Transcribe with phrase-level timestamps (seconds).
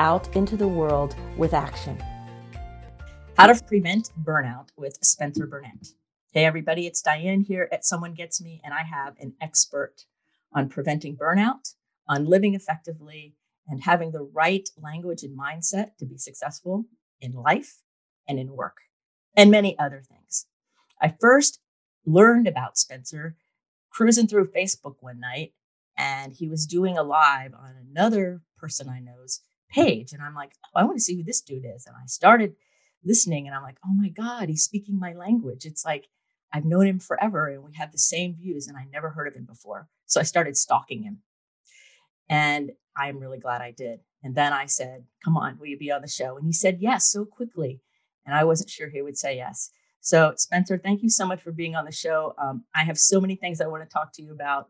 [0.00, 2.02] out into the world with action.
[3.36, 5.88] How to prevent burnout with Spencer Burnett.
[6.32, 10.06] Hey, everybody, it's Diane here at Someone Gets Me, and I have an expert
[10.54, 11.74] on preventing burnout,
[12.08, 13.34] on living effectively,
[13.68, 16.86] and having the right language and mindset to be successful
[17.20, 17.82] in life
[18.26, 18.78] and in work,
[19.36, 20.46] and many other things.
[20.98, 21.60] I first
[22.06, 23.36] learned about Spencer
[23.90, 25.52] cruising through Facebook one night,
[25.94, 30.12] and he was doing a live on another person I know's page.
[30.12, 31.86] And I'm like, oh, I want to see who this dude is.
[31.86, 32.56] And I started
[33.04, 35.64] listening, and I'm like, oh my God, he's speaking my language.
[35.64, 36.08] It's like,
[36.52, 39.34] I've known him forever and we have the same views, and I never heard of
[39.34, 39.88] him before.
[40.06, 41.18] So I started stalking him.
[42.28, 44.00] And I'm really glad I did.
[44.22, 46.36] And then I said, Come on, will you be on the show?
[46.36, 47.80] And he said yes so quickly.
[48.26, 49.70] And I wasn't sure he would say yes.
[50.00, 52.34] So, Spencer, thank you so much for being on the show.
[52.38, 54.68] Um, I have so many things I want to talk to you about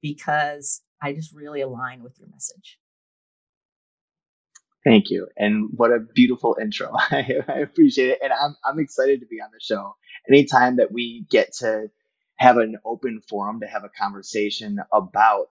[0.00, 2.78] because I just really align with your message.
[4.84, 5.28] Thank you.
[5.38, 6.92] And what a beautiful intro.
[6.96, 8.20] I, I appreciate it.
[8.22, 9.96] And I'm, I'm excited to be on the show.
[10.28, 11.90] Anytime that we get to
[12.38, 15.50] have an open forum to have a conversation about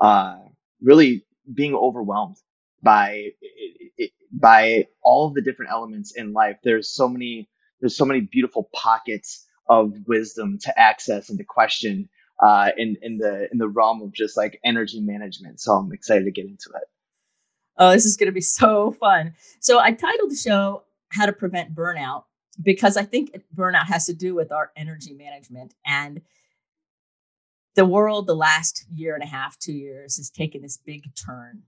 [0.00, 0.38] uh,
[0.82, 2.38] really being overwhelmed
[2.82, 3.30] by
[4.32, 6.58] by all of the different elements in life.
[6.64, 7.48] There's so many
[7.80, 12.08] there's so many beautiful pockets of wisdom to access and to question
[12.42, 15.60] uh, in in the in the realm of just like energy management.
[15.60, 16.95] So I'm excited to get into it.
[17.78, 19.34] Oh, this is going to be so fun.
[19.60, 22.24] So I titled the show "How to Prevent Burnout"
[22.62, 26.22] because I think burnout has to do with our energy management and
[27.74, 28.26] the world.
[28.26, 31.62] The last year and a half, two years, has taken this big turn.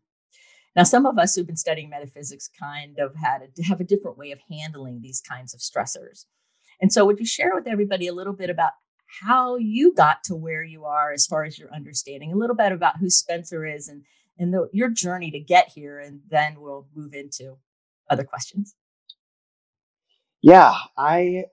[0.77, 4.17] Now, some of us who've been studying metaphysics kind of had a, have a different
[4.17, 6.27] way of handling these kinds of stressors.
[6.81, 8.73] And so, would you share with everybody a little bit about
[9.23, 12.73] how you got to where you are as far as your understanding, a little bit
[12.73, 14.05] about who Spencer is and
[14.39, 17.59] and the, your journey to get here, and then we'll move into
[18.09, 18.75] other questions.
[20.41, 21.45] Yeah, I, you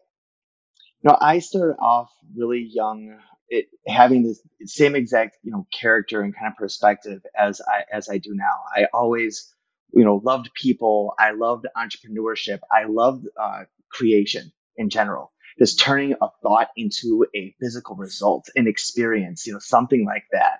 [1.03, 3.18] know, I started off really young,
[3.50, 8.09] it, having this same exact, you know, character and kind of perspective as I as
[8.09, 8.62] I do now.
[8.75, 9.52] I always,
[9.94, 11.13] you know, loved people.
[11.19, 12.59] I loved entrepreneurship.
[12.72, 15.31] I loved uh, creation in general.
[15.57, 20.59] Just turning a thought into a physical result, an experience, you know, something like that.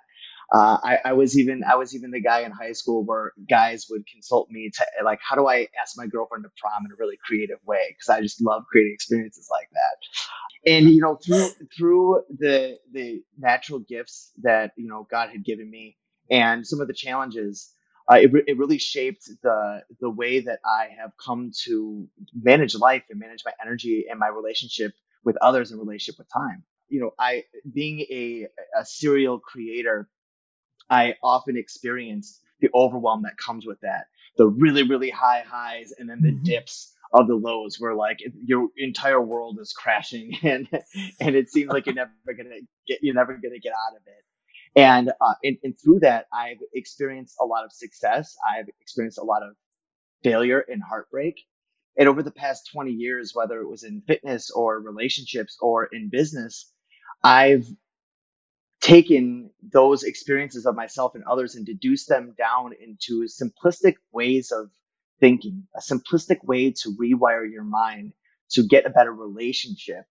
[0.52, 3.86] Uh, I, I, was even I was even the guy in high school where guys
[3.90, 6.94] would consult me to like how do I ask my girlfriend to prom in a
[6.98, 10.70] really creative way because I just love creating experiences like that.
[10.72, 15.68] And you know through through the the natural gifts that you know God had given
[15.68, 15.96] me
[16.30, 17.72] and some of the challenges,
[18.10, 22.06] uh, it, it really shaped the the way that I have come to
[22.40, 24.92] manage life and manage my energy and my relationship
[25.24, 26.62] with others and relationship with time.
[26.88, 28.46] You know, I being a
[28.78, 30.08] a serial creator
[30.90, 34.06] I often experienced the overwhelm that comes with that.
[34.36, 36.44] The really, really high highs and then the mm-hmm.
[36.44, 40.68] dips of the lows where like your entire world is crashing and
[41.20, 44.24] and it seems like you're never gonna get you're never gonna get out of it.
[44.74, 48.36] And, uh, and and through that, I've experienced a lot of success.
[48.46, 49.54] I've experienced a lot of
[50.22, 51.40] failure and heartbreak.
[51.98, 56.10] And over the past 20 years, whether it was in fitness or relationships or in
[56.10, 56.70] business,
[57.24, 57.66] I've
[58.86, 64.70] taken those experiences of myself and others and deduced them down into simplistic ways of
[65.18, 68.12] thinking, a simplistic way to rewire your mind
[68.52, 70.04] to get a better relationship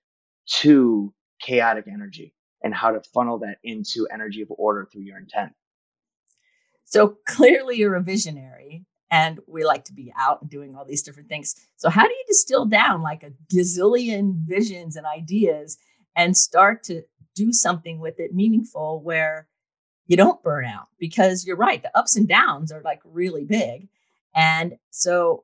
[0.46, 5.53] to chaotic energy and how to funnel that into energy of order through your intent.
[6.84, 11.01] So clearly you're a visionary and we like to be out and doing all these
[11.01, 11.56] different things.
[11.78, 15.78] So how do you distill down like a gazillion visions and ideas
[16.13, 17.04] and start to
[17.35, 19.47] do something with it meaningful where
[20.07, 23.87] you don't burn out because you're right the ups and downs are like really big.
[24.35, 25.43] And so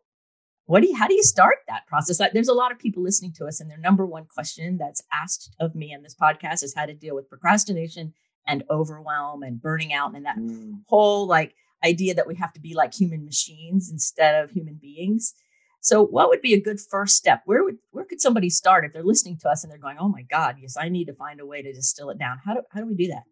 [0.65, 2.19] what do you how do you start that process?
[2.19, 5.03] Like there's a lot of people listening to us and their number one question that's
[5.11, 8.13] asked of me in this podcast is how to deal with procrastination
[8.47, 10.79] and overwhelm and burning out and that mm.
[10.87, 15.33] whole like idea that we have to be like human machines instead of human beings
[15.81, 17.41] so, what would be a good first step?
[17.45, 20.09] Where would where could somebody start if they're listening to us and they're going, "Oh
[20.09, 22.61] my God, yes, I need to find a way to distill it down." How do
[22.71, 23.23] how do we do that?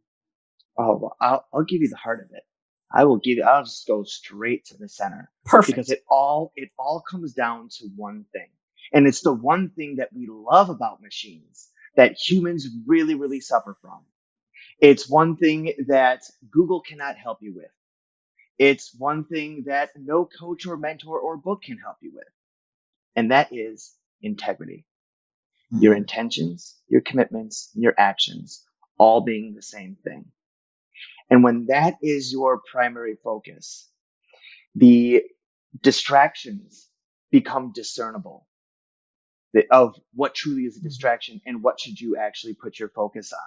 [0.77, 2.43] Oh, well, I'll I'll give you the heart of it.
[2.91, 5.29] I will give you, I'll just go straight to the center.
[5.45, 5.75] Perfect.
[5.75, 8.47] Because it all it all comes down to one thing.
[8.91, 13.77] And it's the one thing that we love about machines that humans really, really suffer
[13.81, 13.99] from.
[14.79, 17.69] It's one thing that Google cannot help you with.
[18.57, 22.27] It's one thing that no coach or mentor or book can help you with.
[23.15, 24.85] And that is integrity.
[25.73, 25.83] Mm-hmm.
[25.83, 28.63] Your intentions, your commitments, your actions
[28.97, 30.25] all being the same thing.
[31.29, 33.87] And when that is your primary focus,
[34.75, 35.23] the
[35.81, 36.87] distractions
[37.31, 38.47] become discernible
[39.71, 40.87] of what truly is a mm-hmm.
[40.87, 43.39] distraction and what should you actually put your focus on.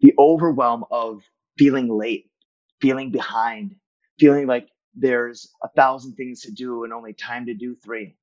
[0.00, 1.22] The overwhelm of
[1.58, 2.30] feeling late,
[2.80, 3.76] feeling behind,
[4.18, 8.16] feeling like there's a thousand things to do and only time to do three.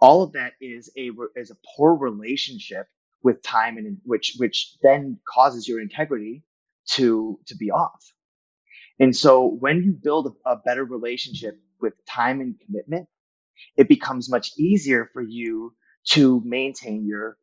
[0.00, 2.88] All of that is a is a poor relationship
[3.22, 6.44] with time and which which then causes your integrity
[6.92, 8.12] to to be off.
[9.00, 13.08] And so when you build a, a better relationship with time and commitment,
[13.76, 15.74] it becomes much easier for you
[16.10, 17.38] to maintain your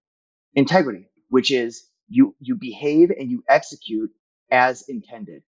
[0.55, 4.11] integrity, which is you you behave and you execute
[4.51, 5.43] as intended.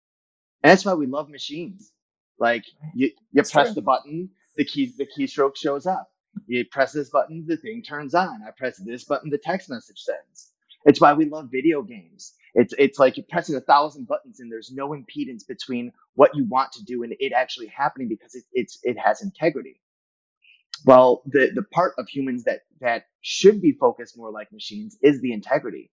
[0.62, 1.92] And that's why we love machines.
[2.38, 2.64] Like
[2.94, 3.74] you, you press true.
[3.74, 6.11] the button, the key the keystroke shows up.
[6.46, 8.42] You press this button, the thing turns on.
[8.46, 10.50] I press this button, the text message sends.
[10.84, 12.34] It's why we love video games.
[12.54, 16.44] It's it's like you're pressing a thousand buttons and there's no impedance between what you
[16.44, 19.80] want to do and it actually happening because it, it's it has integrity.
[20.86, 25.20] Well, the the part of humans that that should be focused more like machines is
[25.22, 25.90] the integrity,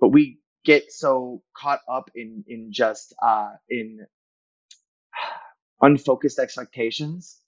[0.00, 4.00] but we get so caught up in in just uh, in
[5.82, 7.40] unfocused expectations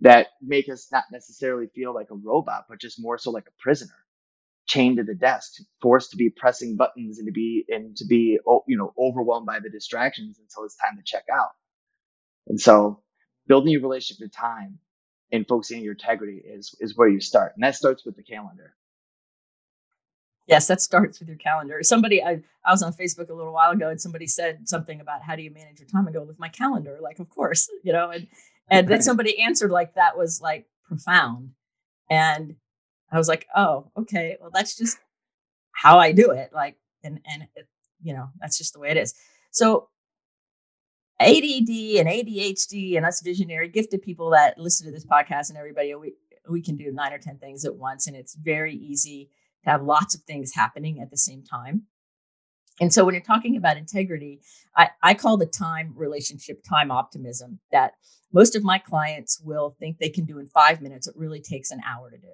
[0.00, 3.62] that make us not necessarily feel like a robot, but just more so like a
[3.62, 3.94] prisoner
[4.66, 8.38] chained to the desk, forced to be pressing buttons and to be and to be
[8.66, 11.50] you know overwhelmed by the distractions until it's time to check out.
[12.48, 13.02] And so,
[13.46, 14.78] building your relationship to time
[15.32, 18.22] and focusing on your integrity is is where you start, and that starts with the
[18.22, 18.74] calendar.
[20.46, 21.82] Yes, that starts with your calendar.
[21.82, 25.22] Somebody, I, I was on Facebook a little while ago, and somebody said something about
[25.22, 26.06] how do you manage your time?
[26.06, 28.28] I go with my calendar, like of course, you know, and
[28.68, 31.50] and then somebody answered like that was like profound,
[32.10, 32.56] and
[33.10, 34.98] I was like, oh, okay, well, that's just
[35.72, 36.50] how I do it.
[36.52, 37.68] Like, and, and, it,
[38.02, 39.14] you know, that's just the way it is.
[39.50, 39.88] So
[41.20, 45.94] ADD and ADHD and us visionary gifted people that listen to this podcast and everybody,
[45.94, 46.14] we,
[46.48, 48.06] we can do nine or 10 things at once.
[48.06, 49.30] And it's very easy
[49.64, 51.82] to have lots of things happening at the same time.
[52.80, 54.40] And so when you're talking about integrity,
[54.76, 57.92] I, I call the time relationship time optimism that
[58.32, 61.06] most of my clients will think they can do in five minutes.
[61.06, 62.28] It really takes an hour to do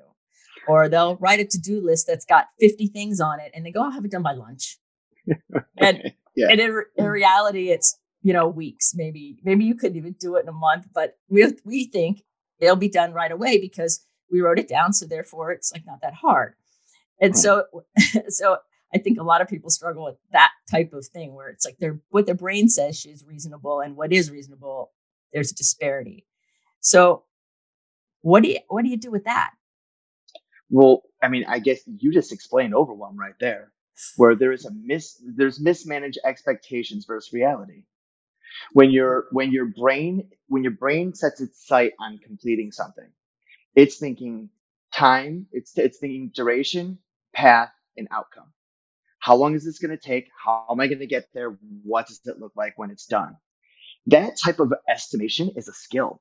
[0.66, 3.80] or they'll write a to-do list that's got 50 things on it and they go
[3.80, 4.78] oh, i'll have it done by lunch
[5.78, 6.48] and, yeah.
[6.50, 10.42] and in, in, reality it's you know weeks maybe maybe you couldn't even do it
[10.42, 12.22] in a month but we, we think
[12.58, 16.00] it'll be done right away because we wrote it down so therefore it's like not
[16.02, 16.54] that hard
[17.20, 17.64] and so
[18.28, 18.58] so
[18.94, 21.78] i think a lot of people struggle with that type of thing where it's like
[21.78, 24.92] their what their brain says is reasonable and what is reasonable
[25.32, 26.26] there's a disparity
[26.80, 27.24] so
[28.22, 29.52] what do you what do you do with that
[30.70, 33.72] well, I mean, I guess you just explained overwhelm right there,
[34.16, 37.84] where there is a mis there's mismanaged expectations versus reality.
[38.72, 43.08] When your when your brain when your brain sets its sight on completing something,
[43.76, 44.48] it's thinking
[44.94, 46.98] time, it's it's thinking duration,
[47.34, 48.52] path, and outcome.
[49.22, 50.28] How long is this going to take?
[50.44, 51.58] How am I going to get there?
[51.84, 53.36] What does it look like when it's done?
[54.08, 56.12] That type of estimation is a skill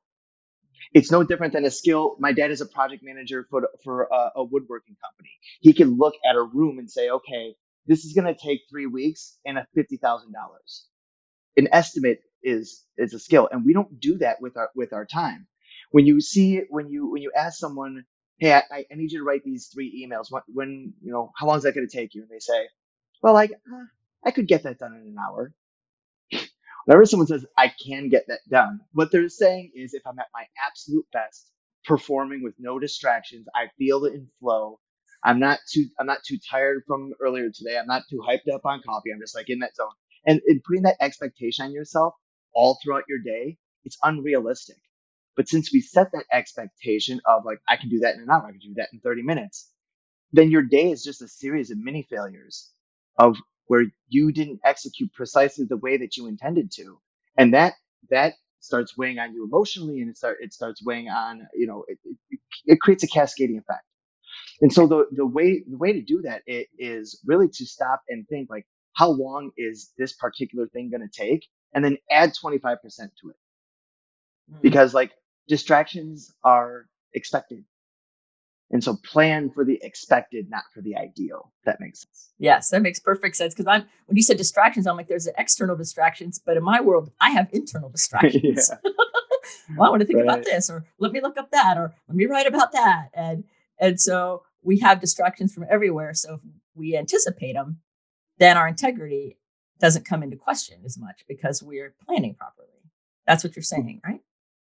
[0.94, 2.16] it's no different than a skill.
[2.20, 5.30] My dad is a project manager for for a, a woodworking company.
[5.62, 7.56] He can look at a room and say, okay,
[7.88, 10.86] this is going to take three weeks and a fifty thousand dollars.
[11.58, 15.06] An estimate is is a skill, and we don't do that with our with our
[15.06, 15.48] time.
[15.92, 18.06] When you see when you when you ask someone,
[18.40, 20.28] hey, I, I need you to write these three emails.
[20.32, 22.24] When, when you know how long is that going to take you?
[22.24, 22.68] And they say,
[23.24, 23.86] well, like, uh,
[24.26, 25.54] I could get that done in an hour.
[26.86, 30.28] Whenever someone says, I can get that done, what they're saying is if I'm at
[30.34, 31.52] my absolute best,
[31.86, 34.80] performing with no distractions, I feel it in flow.
[35.24, 37.78] I'm not too, I'm not too tired from earlier today.
[37.78, 39.12] I'm not too hyped up on coffee.
[39.14, 39.92] I'm just like in that zone.
[40.26, 42.16] And in putting that expectation on yourself
[42.54, 44.78] all throughout your day, it's unrealistic.
[45.38, 48.46] But since we set that expectation of like, I can do that in an hour,
[48.48, 49.72] I can do that in 30 minutes,
[50.34, 52.72] then your day is just a series of mini failures
[53.18, 53.38] of
[53.68, 57.00] where you didn't execute precisely the way that you intended to.
[57.38, 57.74] And that,
[58.10, 61.86] that starts weighing on you emotionally and it start, it starts weighing on, you know,
[61.88, 63.86] it, it, it creates a cascading effect.
[64.62, 66.44] And so the, the way, the way to do that
[66.80, 68.66] is really to stop and think like,
[68.96, 71.48] how long is this particular thing going to take?
[71.74, 73.36] And then add 25% to it.
[74.52, 74.62] mm-hmm.
[74.62, 75.12] because like
[75.48, 77.66] distractions are expected.
[78.72, 81.52] And so plan for the expected, not for the ideal.
[81.66, 82.32] That makes sense.
[82.40, 83.54] Yes, that makes perfect sense.
[83.54, 87.12] Because I'm when you said distractions, I'm like, there's external distractions, but in my world,
[87.20, 88.72] I have internal distractions.
[89.78, 90.28] well, I want to think right.
[90.28, 93.10] about this, or let me look up that, or let me write about that.
[93.14, 93.44] And
[93.78, 96.14] and so we have distractions from everywhere.
[96.14, 96.42] So if
[96.76, 97.80] we anticipate them,
[98.38, 99.38] then our integrity
[99.80, 102.68] doesn't come into question as much because we're planning properly.
[103.28, 103.84] That's what you're hmm.
[103.84, 104.22] saying, right?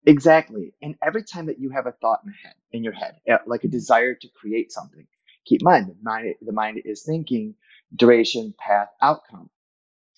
[0.06, 0.72] Exactly.
[0.82, 3.64] And every time that you have a thought in, head, in your head, eh, like
[3.64, 5.06] a desire to create something,
[5.44, 7.54] keep in mind the mind, the mind is thinking
[7.94, 9.50] duration, path, outcome.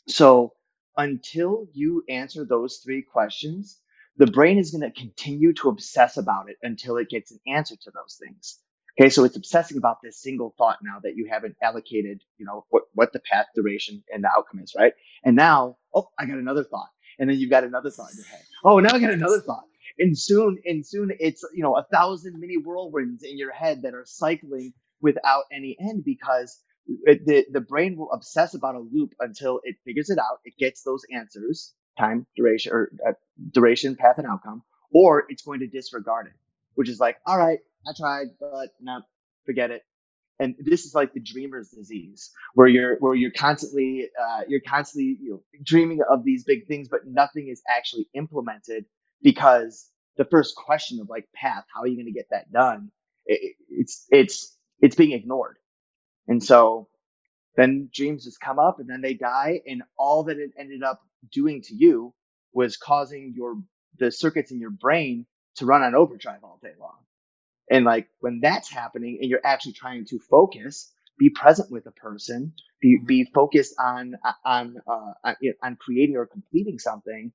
[0.08, 0.54] So
[0.96, 3.80] until you answer those three questions,
[4.16, 7.76] the brain is going to continue to obsess about it until it gets an answer
[7.76, 8.58] to those things.
[9.00, 12.66] Okay, so it's obsessing about this single thought now that you haven't allocated, you know,
[12.70, 14.92] what, what the path, duration, and the outcome is, right?
[15.24, 16.88] And now, oh, I got another thought.
[17.18, 18.42] And then you've got another thought in your head.
[18.64, 19.64] Oh, now I got another thought.
[20.00, 23.94] And soon, and soon it's, you know, a thousand mini whirlwinds in your head that
[23.94, 26.58] are cycling without any end because
[27.04, 30.38] it, the, the brain will obsess about a loop until it figures it out.
[30.44, 33.12] It gets those answers, time, duration, or uh,
[33.52, 36.32] duration, path, and outcome, or it's going to disregard it,
[36.76, 39.02] which is like, all right, I tried, but no,
[39.44, 39.82] forget it.
[40.38, 45.18] And this is like the dreamer's disease, where you're where you're constantly uh, you're constantly
[45.20, 48.86] you know, dreaming of these big things, but nothing is actually implemented
[49.22, 52.90] because the first question of like path, how are you going to get that done?
[53.26, 55.58] It, it's it's it's being ignored,
[56.28, 56.88] and so
[57.56, 61.00] then dreams just come up and then they die, and all that it ended up
[61.32, 62.14] doing to you
[62.52, 63.56] was causing your
[63.98, 66.96] the circuits in your brain to run on overdrive all day long.
[67.70, 71.92] And like when that's happening and you're actually trying to focus, be present with a
[71.92, 77.32] person, be, be focused on, on, uh, on, on creating or completing something.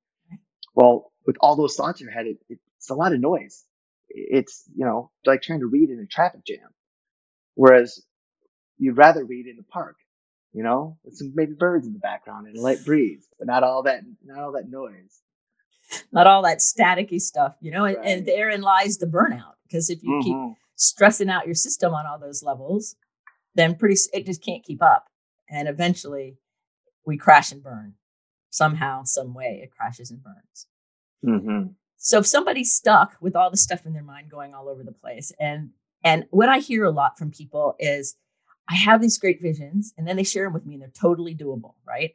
[0.75, 2.37] Well, with all those thoughts in your head, it,
[2.77, 3.63] it's a lot of noise.
[4.09, 6.69] It's, you know, like trying to read in a traffic jam.
[7.55, 8.03] Whereas
[8.77, 9.95] you'd rather read in the park,
[10.53, 13.63] you know, with some maybe birds in the background and a light breeze, but not
[13.63, 15.21] all that, not all that noise.
[16.11, 17.97] Not all that staticky stuff, you know, right.
[17.97, 20.49] and, and therein lies the burnout because if you mm-hmm.
[20.49, 22.95] keep stressing out your system on all those levels,
[23.53, 25.05] then pretty it just can't keep up,
[25.47, 26.37] and eventually
[27.05, 27.93] we crash and burn
[28.55, 29.59] somehow, some way.
[29.63, 30.67] It crashes and burns.
[31.25, 31.71] Mm-hmm.
[31.97, 34.91] So if somebody's stuck with all the stuff in their mind going all over the
[34.91, 35.71] place, and
[36.03, 38.15] and what I hear a lot from people is,
[38.69, 41.35] I have these great visions, and then they share them with me, and they're totally
[41.35, 42.13] doable, right?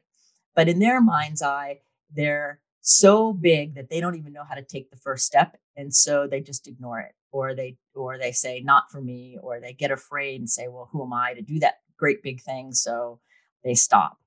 [0.55, 1.81] But in their mind's eye,
[2.15, 5.95] they're so big that they don't even know how to take the first step, and
[5.95, 9.73] so they just ignore it or they or they say not for me or they
[9.73, 13.19] get afraid and say well who am i to do that great big thing so
[13.65, 14.19] they stop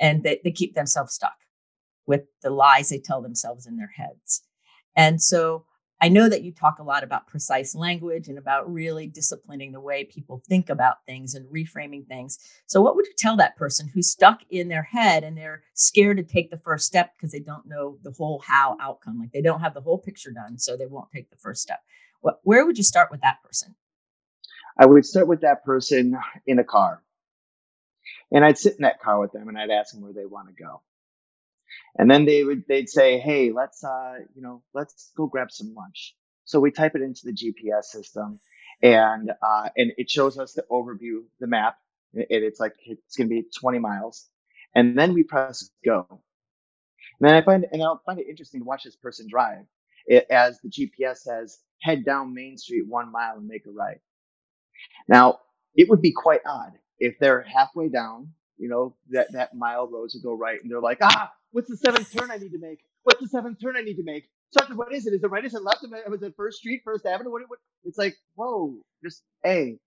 [0.00, 1.36] and they, they keep themselves stuck
[2.06, 4.42] with the lies they tell themselves in their heads
[4.96, 5.64] and so
[6.00, 9.80] i know that you talk a lot about precise language and about really disciplining the
[9.80, 13.88] way people think about things and reframing things so what would you tell that person
[13.92, 17.40] who's stuck in their head and they're scared to take the first step because they
[17.40, 20.76] don't know the whole how outcome like they don't have the whole picture done so
[20.76, 21.80] they won't take the first step
[22.20, 23.74] what, where would you start with that person?
[24.78, 27.02] I would start with that person in a car.
[28.32, 30.48] And I'd sit in that car with them and I'd ask them where they want
[30.48, 30.82] to go.
[31.98, 35.74] And then they would, they'd say, Hey, let's, uh, you know, let's go grab some
[35.74, 36.14] lunch.
[36.44, 38.40] So we type it into the GPS system
[38.82, 41.76] and, uh, and it shows us the overview, the map.
[42.14, 44.28] And it's like, it's going to be 20 miles.
[44.74, 46.06] And then we press go.
[47.20, 49.64] And then I find, and I'll find it interesting to watch this person drive
[50.06, 54.00] it, as the GPS says, head down Main Street one mile and make a right.
[55.08, 55.40] Now,
[55.74, 60.10] it would be quite odd if they're halfway down, you know, that, that mile road
[60.10, 62.80] to go right, and they're like, ah, what's the seventh turn I need to make?
[63.04, 64.28] What's the seventh turn I need to make?
[64.50, 65.14] Sergeant, what is it?
[65.14, 65.44] Is it right?
[65.44, 65.84] Is it left?
[66.08, 67.30] Was it First Street, First Avenue?
[67.30, 67.58] What, what?
[67.84, 69.78] It's like, whoa, just, a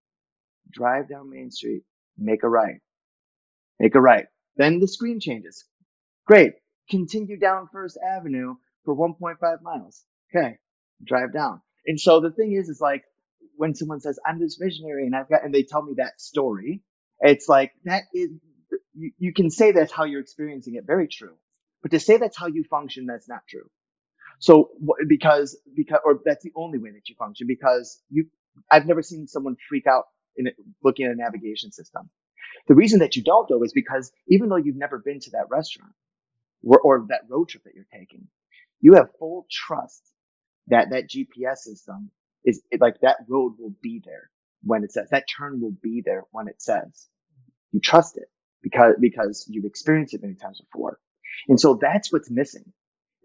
[0.72, 1.84] drive down Main Street,
[2.18, 2.80] make a right.
[3.80, 4.28] Make a right.
[4.58, 5.66] Then the screen changes.
[6.26, 6.54] Great.
[6.90, 10.04] Continue down First Avenue for 1.5 miles.
[10.34, 10.58] Okay.
[11.04, 11.62] Drive down.
[11.86, 13.04] And so the thing is, is like
[13.58, 16.82] when someone says, I'm this visionary and I've got, and they tell me that story,
[17.22, 18.32] it's like, that is,
[18.96, 20.86] you, you can say that's how you're experiencing it.
[20.88, 21.36] Very true.
[21.84, 23.70] But to say that's how you function, that's not true.
[24.40, 24.72] So
[25.08, 28.28] because, because, or that's the only way that you function because you,
[28.72, 30.06] I've never seen someone freak out
[30.38, 32.10] in it, looking at a navigation system.
[32.68, 35.48] The reason that you don't though is because even though you've never been to that
[35.50, 35.94] restaurant
[36.64, 38.28] or, or that road trip that you're taking,
[38.82, 40.04] you have full trust
[40.68, 42.12] that that GPS system
[42.46, 44.32] is like that road will be there
[44.64, 47.08] when it says that turn will be there when it says
[47.72, 48.30] you trust it
[48.64, 51.00] because because you've experienced it many times before
[51.50, 52.72] and so that's what's missing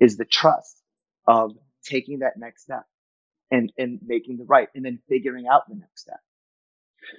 [0.01, 0.83] is the trust
[1.27, 1.53] of
[1.85, 2.85] taking that next step
[3.51, 6.21] and, and making the right and then figuring out the next step.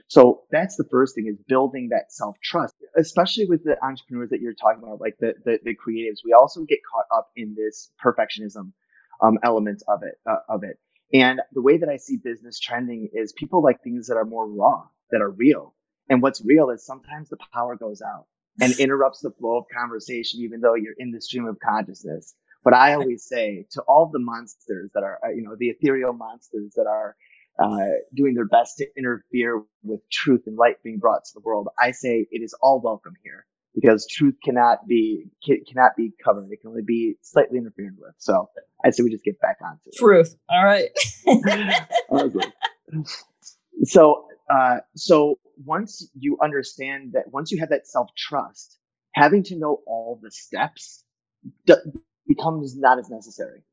[0.07, 4.41] So that's the first thing is building that self trust, especially with the entrepreneurs that
[4.41, 6.19] you're talking about, like the, the, the creatives.
[6.25, 8.73] We also get caught up in this perfectionism
[9.21, 10.77] um, element of it, uh, of it.
[11.13, 14.47] And the way that I see business trending is people like things that are more
[14.47, 15.73] raw, that are real.
[16.09, 18.25] And what's real is sometimes the power goes out
[18.59, 22.35] and interrupts the flow of conversation, even though you're in the stream of consciousness.
[22.63, 26.11] But I always say to all the monsters that are, uh, you know, the ethereal
[26.11, 27.15] monsters that are
[27.57, 31.69] uh, doing their best to interfere with truth and light being brought to the world,
[31.79, 36.51] I say it is all welcome here because truth cannot be cannot be covered.
[36.51, 38.15] It can only be slightly interfered with.
[38.17, 38.49] So
[38.85, 39.95] I say we just get back onto it.
[39.97, 40.35] Truth.
[40.49, 40.89] All right.
[43.83, 48.77] so uh, so once you understand that, once you have that self trust,
[49.13, 51.03] having to know all the steps
[51.65, 51.73] d-
[52.27, 53.63] becomes not as necessary.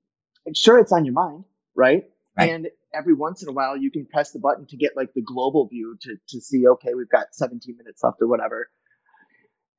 [0.46, 1.44] And sure, it's on your mind,
[1.74, 2.04] right?
[2.36, 2.50] right?
[2.50, 5.22] And every once in a while, you can press the button to get like the
[5.22, 8.68] global view to to see, okay, we've got 17 minutes left or whatever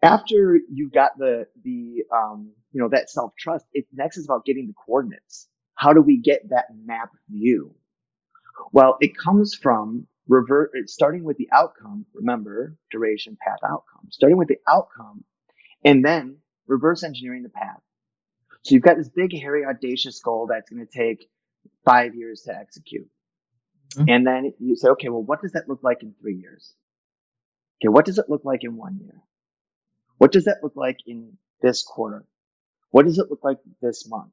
[0.06, 4.44] after you've got the the um, you know that self trust, it next is about
[4.44, 5.48] getting the coordinates.
[5.76, 7.74] How do we get that map view?
[8.74, 12.06] Well, it comes from revert starting with the outcome.
[12.14, 14.10] Remember duration, path, outcome.
[14.12, 15.24] Starting with the outcome,
[15.86, 17.80] and then reverse engineering the path.
[18.64, 21.30] So you've got this big, hairy, audacious goal that's going to take
[21.86, 23.08] five years to execute.
[23.96, 24.10] Mm-hmm.
[24.10, 26.74] And then you say, okay, well, what does that look like in three years?
[27.80, 29.22] Okay, what does it look like in one year?
[30.18, 32.26] What does that look like in this quarter?
[32.96, 34.32] What does it look like this month?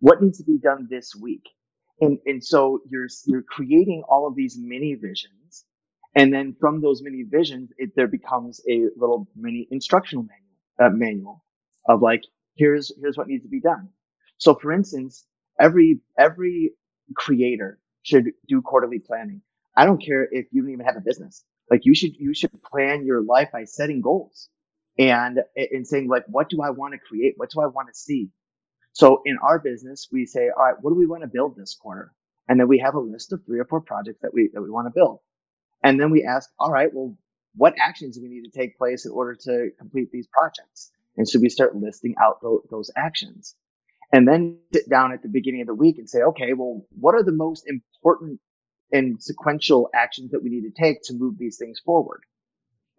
[0.00, 1.46] What needs to be done this week?
[2.00, 5.66] And, and so you're, you're creating all of these mini visions.
[6.14, 10.96] And then from those mini visions, it, there becomes a little mini instructional manual, uh,
[10.96, 11.44] manual
[11.86, 12.22] of like,
[12.56, 13.90] here's, here's what needs to be done.
[14.38, 15.26] So for instance,
[15.60, 16.72] every, every
[17.16, 19.42] creator should do quarterly planning.
[19.76, 21.44] I don't care if you don't even have a business.
[21.70, 24.48] Like you should, you should plan your life by setting goals
[24.98, 27.34] and and saying like what do i want to create?
[27.36, 28.30] What do i want to see?
[28.92, 31.76] So in our business we say all right what do we want to build this
[31.80, 32.12] quarter?
[32.48, 34.70] And then we have a list of three or four projects that we that we
[34.70, 35.20] want to build.
[35.82, 37.16] And then we ask all right well
[37.54, 40.90] what actions do we need to take place in order to complete these projects?
[41.16, 43.56] And so we start listing out those, those actions.
[44.12, 47.14] And then sit down at the beginning of the week and say okay well what
[47.14, 48.40] are the most important
[48.90, 52.22] and sequential actions that we need to take to move these things forward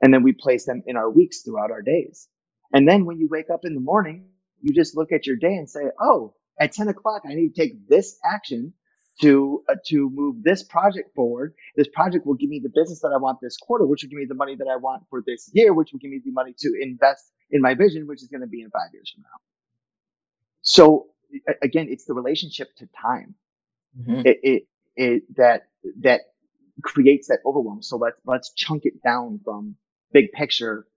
[0.01, 2.27] and then we place them in our weeks throughout our days.
[2.73, 4.29] And then when you wake up in the morning,
[4.62, 7.62] you just look at your day and say, Oh, at 10 o'clock, I need to
[7.62, 8.73] take this action
[9.21, 11.53] to, uh, to move this project forward.
[11.75, 14.19] This project will give me the business that I want this quarter, which will give
[14.19, 16.53] me the money that I want for this year, which will give me the money
[16.59, 19.39] to invest in my vision, which is going to be in five years from now.
[20.62, 21.07] So
[21.62, 23.35] again, it's the relationship to time.
[23.99, 24.21] Mm-hmm.
[24.25, 24.63] It, it,
[24.95, 25.67] it, that,
[26.01, 26.21] that
[26.81, 27.81] creates that overwhelm.
[27.81, 29.75] So let's, let's chunk it down from
[30.11, 30.87] big picture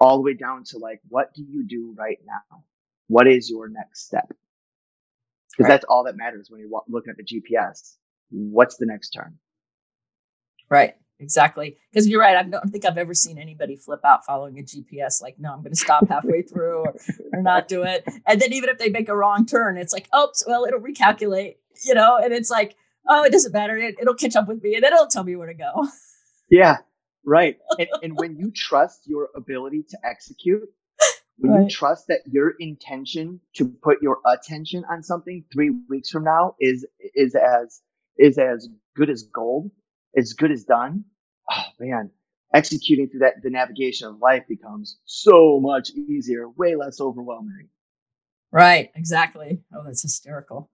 [0.00, 2.64] all the way down to like, what do you do right now?
[3.08, 4.28] What is your next step?
[5.50, 5.68] Because right.
[5.68, 7.96] that's all that matters when you're looking at the GPS.
[8.30, 9.38] What's the next turn?
[10.68, 10.94] Right.
[11.20, 11.76] Exactly.
[11.90, 12.36] Because you're right.
[12.36, 15.22] I don't think I've ever seen anybody flip out following a GPS.
[15.22, 16.94] Like, no, I'm going to stop halfway through or,
[17.32, 18.04] or not do it.
[18.26, 21.56] And then even if they make a wrong turn, it's like, oops, well, it'll recalculate,
[21.84, 22.74] you know, and it's like,
[23.08, 23.76] oh, it doesn't matter.
[23.76, 25.86] It, will catch up with me and then it'll tell me where to go.
[26.50, 26.78] Yeah.
[27.24, 27.58] Right.
[27.78, 30.68] And, and when you trust your ability to execute,
[31.38, 31.62] when right.
[31.64, 36.54] you trust that your intention to put your attention on something three weeks from now
[36.60, 37.80] is is as
[38.16, 39.72] is as good as gold,
[40.16, 41.04] as good as done.
[41.50, 42.10] Oh man,
[42.54, 47.68] executing through that the navigation of life becomes so much easier, way less overwhelming.
[48.52, 49.64] Right, exactly.
[49.74, 50.70] Oh, that's hysterical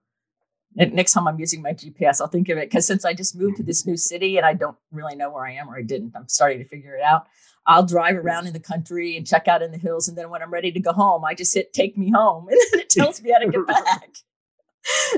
[0.75, 3.57] next time I'm using my GPS, I'll think of it because since I just moved
[3.57, 6.13] to this new city and I don't really know where I am or I didn't,
[6.15, 7.27] I'm starting to figure it out.
[7.67, 10.09] I'll drive around in the country and check out in the hills.
[10.09, 12.59] And then when I'm ready to go home, I just hit take me home and
[12.73, 14.11] then it tells me how to get back.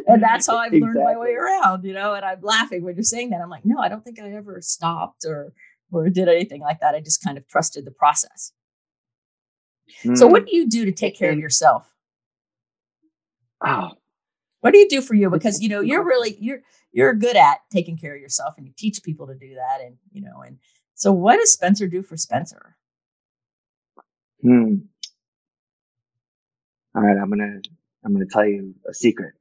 [0.08, 1.00] and that's how I've exactly.
[1.00, 2.14] learned my way around, you know.
[2.14, 3.40] And I'm laughing when you're saying that.
[3.40, 5.52] I'm like, no, I don't think I ever stopped or
[5.92, 6.94] or did anything like that.
[6.94, 8.52] I just kind of trusted the process.
[10.04, 10.16] Mm.
[10.16, 11.86] So what do you do to take care of yourself?
[13.64, 13.90] Oh,
[14.62, 15.28] what do you do for you?
[15.28, 16.60] Because you know you're really you're
[16.92, 19.96] you're good at taking care of yourself, and you teach people to do that, and
[20.12, 20.58] you know, and
[20.94, 22.76] so what does Spencer do for Spencer?
[24.40, 24.76] Hmm.
[26.94, 27.60] All right, I'm gonna
[28.04, 29.34] I'm gonna tell you a secret.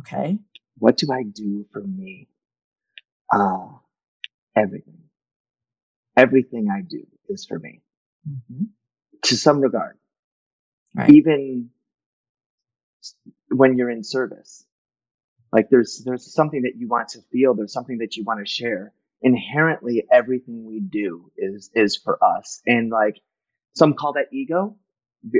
[0.00, 0.38] Okay.
[0.78, 2.26] What do I do for me?
[3.32, 3.68] Uh,
[4.56, 4.98] everything.
[6.16, 7.82] Everything I do is for me.
[8.28, 8.64] Mm-hmm.
[9.24, 9.96] To some regard.
[10.94, 11.10] Right.
[11.10, 11.70] Even
[13.52, 14.64] when you're in service.
[15.52, 18.46] Like there's there's something that you want to feel, there's something that you want to
[18.50, 18.92] share.
[19.22, 22.62] Inherently everything we do is is for us.
[22.66, 23.20] And like
[23.74, 24.76] some call that ego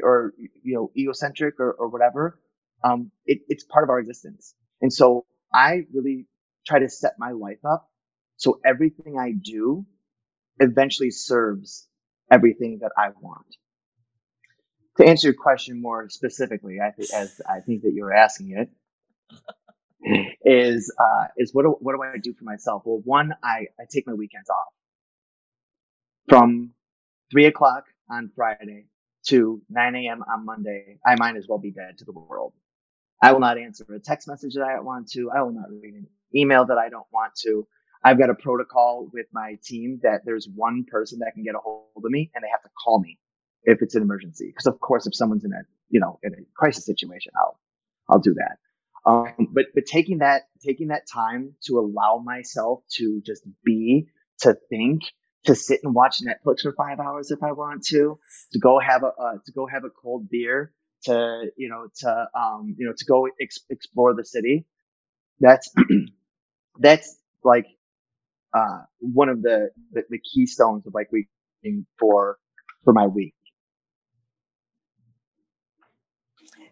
[0.03, 2.41] or you know egocentric or, or whatever.
[2.85, 4.55] Um it, it's part of our existence.
[4.83, 6.27] And so I really
[6.67, 7.91] try to set my life up
[8.37, 9.87] so everything I do
[10.61, 11.89] eventually serves
[12.31, 13.47] everything that I want.
[14.99, 18.71] To answer your question more specifically, I think as I think that you're asking it,
[20.45, 22.83] is uh, is what do, what do I do for myself?
[22.85, 24.73] Well, one, I, I take my weekends off
[26.29, 26.73] from
[27.31, 28.87] three o'clock on Friday
[29.27, 30.23] to 9 a.m.
[30.31, 30.99] on Monday.
[31.07, 32.53] I might as well be dead to the world.
[33.23, 35.31] I will not answer a text message that I don't want to.
[35.31, 37.67] I will not read an email that I don't want to.
[38.05, 41.59] I've got a protocol with my team that there's one person that can get a
[41.59, 43.19] hold of me and they have to call me
[43.65, 44.49] if it's an emergency.
[44.49, 47.59] Because of course, if someone's in a, you know, in a crisis situation, I'll,
[48.09, 48.59] I'll do that.
[49.05, 54.07] Um, but, but taking that, taking that time to allow myself to just be,
[54.41, 55.03] to think,
[55.45, 58.19] to sit and watch Netflix for five hours if I want to,
[58.53, 60.73] to go have a, uh, to go have a cold beer,
[61.05, 64.67] to, you know, to, um, you know, to go ex- explore the city.
[65.41, 65.69] That's,
[66.79, 67.67] that's like,
[68.55, 71.27] uh, one of the, the, the keystones of like we
[71.99, 72.39] for,
[72.85, 73.35] for my week.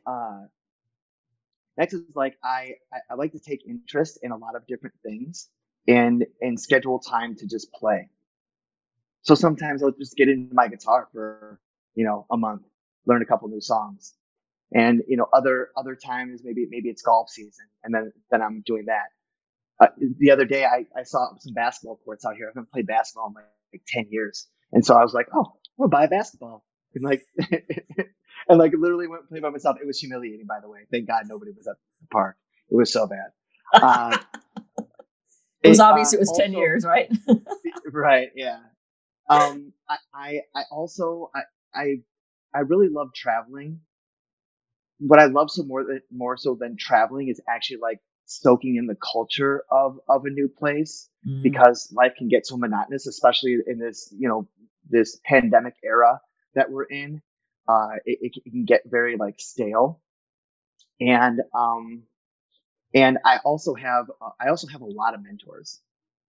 [0.06, 0.44] Uh,
[1.76, 2.74] next is like I,
[3.10, 5.48] I, like to take interest in a lot of different things
[5.88, 8.08] and and schedule time to just play.
[9.22, 11.60] So sometimes I'll just get into my guitar for
[11.94, 12.62] you know a month,
[13.06, 14.14] learn a couple new songs,
[14.72, 18.62] and you know other other times maybe maybe it's golf season, and then then I'm
[18.64, 19.08] doing that.
[19.80, 22.46] Uh, the other day I, I saw some basketball courts out here.
[22.46, 25.52] I haven't played basketball in like, like ten years, and so I was like, oh,
[25.78, 26.64] gonna buy a basketball.
[26.94, 27.22] And like
[28.50, 29.76] and like literally went played by myself.
[29.80, 30.80] It was humiliating, by the way.
[30.90, 32.36] Thank God nobody was at the park.
[32.68, 33.30] It was so bad.
[33.72, 34.18] Uh,
[35.62, 37.10] it was it, obvious uh, it was also, 10 years, right?
[37.92, 38.28] right.
[38.34, 38.58] Yeah.
[39.28, 41.84] Um, I, I, I also, I, I,
[42.52, 43.80] I really love traveling.
[44.98, 48.86] What I love so more than, more so than traveling is actually like soaking in
[48.86, 51.42] the culture of, of a new place mm.
[51.42, 54.48] because life can get so monotonous, especially in this, you know,
[54.88, 56.20] this pandemic era
[56.54, 57.22] that we're in
[57.68, 60.00] uh, it, it, can get very like stale.
[61.00, 62.04] And, um,
[62.94, 65.80] and I also have, uh, I also have a lot of mentors.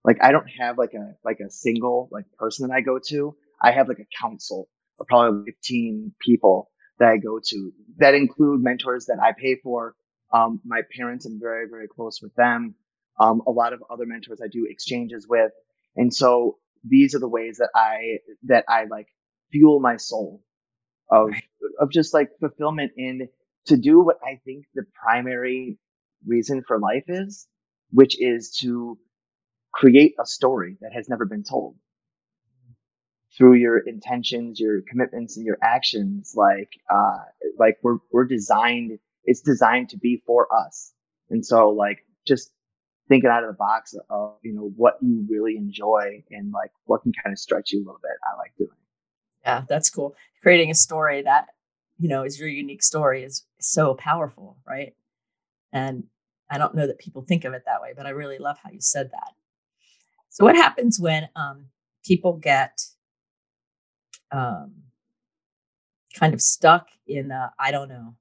[0.03, 3.35] Like I don't have like a, like a single like person that I go to.
[3.61, 4.67] I have like a council
[4.99, 9.95] of probably 15 people that I go to that include mentors that I pay for.
[10.33, 12.75] Um, my parents, I'm very, very close with them.
[13.19, 15.51] Um, a lot of other mentors I do exchanges with.
[15.95, 19.07] And so these are the ways that I, that I like
[19.51, 20.41] fuel my soul
[21.11, 21.31] of
[21.79, 23.27] of just like fulfillment in
[23.65, 25.77] to do what I think the primary
[26.25, 27.47] reason for life is,
[27.91, 28.97] which is to
[29.73, 31.75] create a story that has never been told
[33.37, 36.33] through your intentions, your commitments, and your actions.
[36.35, 37.19] Like, uh,
[37.57, 38.99] like we're we're designed.
[39.23, 40.91] It's designed to be for us,
[41.29, 42.51] and so like just
[43.07, 47.03] thinking out of the box of you know what you really enjoy and like what
[47.03, 48.11] can kind of stretch you a little bit.
[48.23, 48.80] I like doing.
[49.45, 50.15] Yeah, that's cool.
[50.41, 51.47] Creating a story that,
[51.97, 54.93] you know, is your unique story is so powerful, right?
[55.71, 56.05] And
[56.49, 58.71] I don't know that people think of it that way, but I really love how
[58.71, 59.33] you said that.
[60.29, 61.65] So what happens when um,
[62.05, 62.81] people get
[64.31, 64.73] um,
[66.13, 68.15] kind of stuck in the I don't know,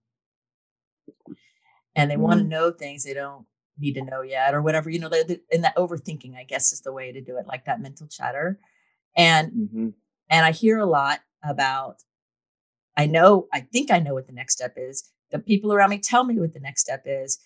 [1.94, 2.22] and they mm-hmm.
[2.22, 3.46] want to know things they don't
[3.78, 4.90] need to know yet, or whatever.
[4.90, 5.10] You know,
[5.50, 8.58] in that overthinking, I guess, is the way to do it, like that mental chatter.
[9.16, 9.88] And mm-hmm.
[10.30, 11.96] And I hear a lot about,
[12.96, 15.10] I know, I think I know what the next step is.
[15.30, 17.38] The people around me tell me what the next step is.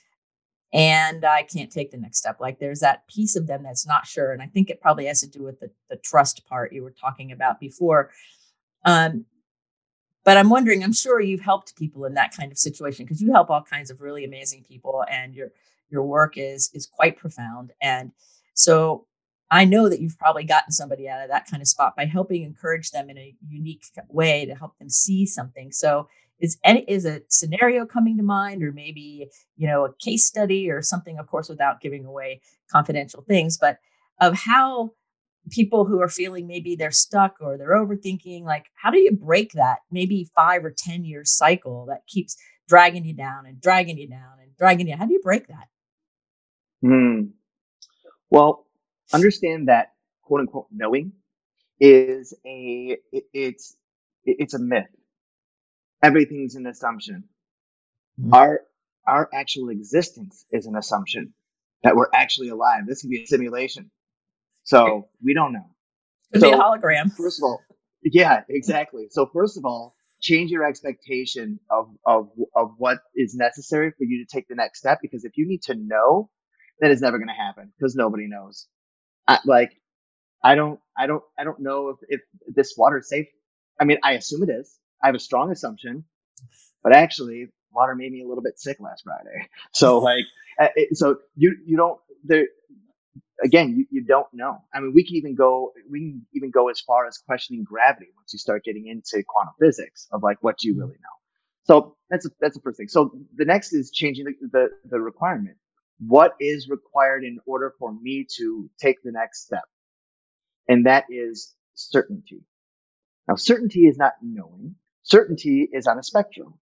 [0.73, 2.40] And I can't take the next step.
[2.40, 4.33] Like there's that piece of them that's not sure.
[4.33, 6.90] And I think it probably has to do with the, the trust part you were
[6.90, 8.11] talking about before.
[8.85, 9.25] Um,
[10.25, 13.33] but I'm wondering, I'm sure you've helped people in that kind of situation because you
[13.33, 15.51] help all kinds of really amazing people and your
[15.90, 17.73] your work is is quite profound.
[17.81, 18.11] And
[18.55, 19.07] so
[19.50, 22.42] I know that you've probably gotten somebody out of that kind of spot by helping
[22.42, 25.70] encourage them in a unique way to help them see something.
[25.70, 26.09] So
[26.40, 30.70] is any is a scenario coming to mind or maybe you know a case study
[30.70, 33.78] or something of course without giving away confidential things but
[34.20, 34.90] of how
[35.50, 39.52] people who are feeling maybe they're stuck or they're overthinking like how do you break
[39.52, 42.37] that maybe 5 or 10 year cycle that keeps
[42.68, 45.68] dragging you down and dragging you down and dragging you how do you break that
[46.83, 47.22] hmm.
[48.30, 48.66] well
[49.12, 51.12] understand that quote unquote knowing
[51.80, 53.76] is a it, it's
[54.24, 54.86] it's a myth.
[56.02, 57.24] Everything's an assumption.
[58.20, 58.34] Mm-hmm.
[58.34, 58.60] Our
[59.06, 61.34] our actual existence is an assumption
[61.82, 62.82] that we're actually alive.
[62.86, 63.90] This could be a simulation.
[64.62, 65.66] So we don't know.
[66.32, 67.14] Could so, be a hologram.
[67.14, 67.60] First of all,
[68.02, 69.06] yeah, exactly.
[69.10, 74.24] So first of all, change your expectation of, of, of what is necessary for you
[74.24, 74.98] to take the next step.
[75.02, 76.30] Because if you need to know,
[76.80, 78.66] that is never going to happen because nobody knows.
[79.26, 79.72] I, like,
[80.42, 82.20] I don't, I don't, I don't know if, if
[82.54, 83.26] this water is safe.
[83.80, 84.78] I mean, I assume it is.
[85.02, 86.04] I have a strong assumption,
[86.82, 89.48] but actually water made me a little bit sick last Friday.
[89.72, 90.24] So like,
[90.60, 92.46] uh, so you, you don't, there,
[93.42, 94.58] again, you, you don't know.
[94.72, 98.06] I mean, we can even go, we can even go as far as questioning gravity
[98.16, 101.16] once you start getting into quantum physics of like, what do you really know?
[101.64, 102.88] So that's, a, that's the first thing.
[102.88, 105.56] So the next is changing the, the, the requirement.
[105.98, 109.64] What is required in order for me to take the next step?
[110.68, 112.42] And that is certainty.
[113.28, 114.76] Now, certainty is not knowing.
[115.02, 116.54] Certainty is on a spectrum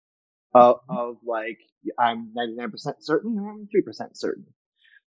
[0.55, 0.97] of, mm-hmm.
[0.97, 1.59] of like,
[1.99, 4.47] I'm 99% certain, I'm 3% certain.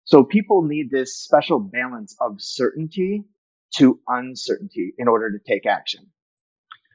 [0.03, 3.23] So people need this special balance of certainty
[3.77, 6.07] to uncertainty in order to take action.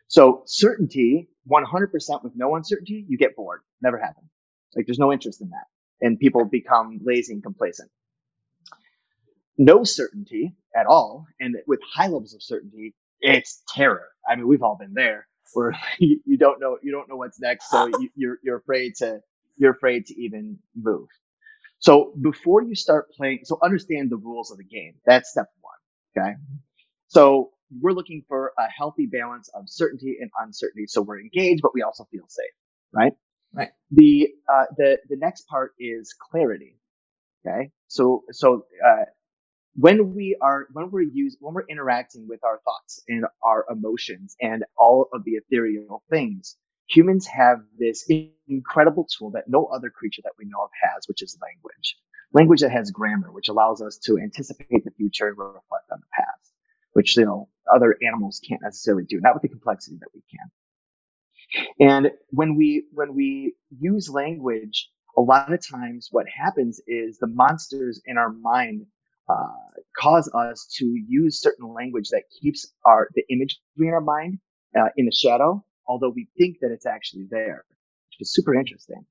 [0.09, 3.61] So certainty, 100% with no uncertainty, you get bored.
[3.83, 4.29] Never happen.
[4.75, 5.66] Like there's no interest in that.
[6.01, 7.91] And people become lazy and complacent.
[9.59, 11.27] No certainty at all.
[11.41, 14.09] And with high levels of certainty, it's terror.
[14.29, 17.41] I mean, we've all been there where you, you don't know, you don't know what's
[17.41, 17.71] next.
[17.71, 19.21] So you, you're, you're afraid to,
[19.59, 21.09] you're afraid to even move.
[21.81, 24.95] So before you start playing, so understand the rules of the game.
[25.07, 26.25] That's step one.
[26.25, 26.35] Okay.
[27.09, 30.87] So we're looking for a healthy balance of certainty and uncertainty.
[30.89, 32.47] So we're engaged, but we also feel safe,
[32.93, 33.13] right?
[33.53, 33.71] Right.
[33.91, 36.79] The, uh, the, the next part is clarity.
[37.47, 37.71] Okay.
[37.89, 39.05] So, so, uh,
[39.77, 44.37] when we are, when we're using, when we're interacting with our thoughts and our emotions
[44.41, 46.57] and all of the ethereal things,
[46.89, 48.09] humans have this
[48.49, 51.97] incredible tool that no other creature that we know of has, which is language.
[52.33, 56.07] Language that has grammar, which allows us to anticipate the future and reflect on the
[56.13, 56.53] past,
[56.93, 60.51] which, you know, other animals can't necessarily do, not with the complexity that we can.
[61.79, 67.27] And when we, when we use language, a lot of times what happens is the
[67.27, 68.87] monsters in our mind
[69.29, 74.39] uh, cause us to use certain language that keeps our the imagery in our mind
[74.77, 77.65] uh, in the shadow although we think that it's actually there,
[78.09, 79.05] which is super interesting.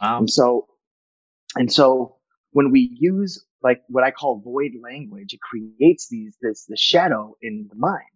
[0.00, 0.18] Wow.
[0.20, 0.68] And so,
[1.54, 2.16] and so
[2.50, 7.36] when we use like what I call void language, it creates these, this, the shadow
[7.42, 8.08] in the mind.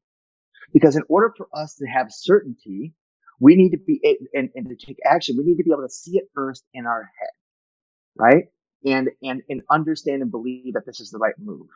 [0.72, 2.94] Because in order for us to have certainty,
[3.40, 4.00] we need to be,
[4.34, 6.86] and, and to take action, we need to be able to see it first in
[6.86, 7.30] our head,
[8.16, 8.44] right?
[8.84, 11.68] And, and, and understand and believe that this is the right move.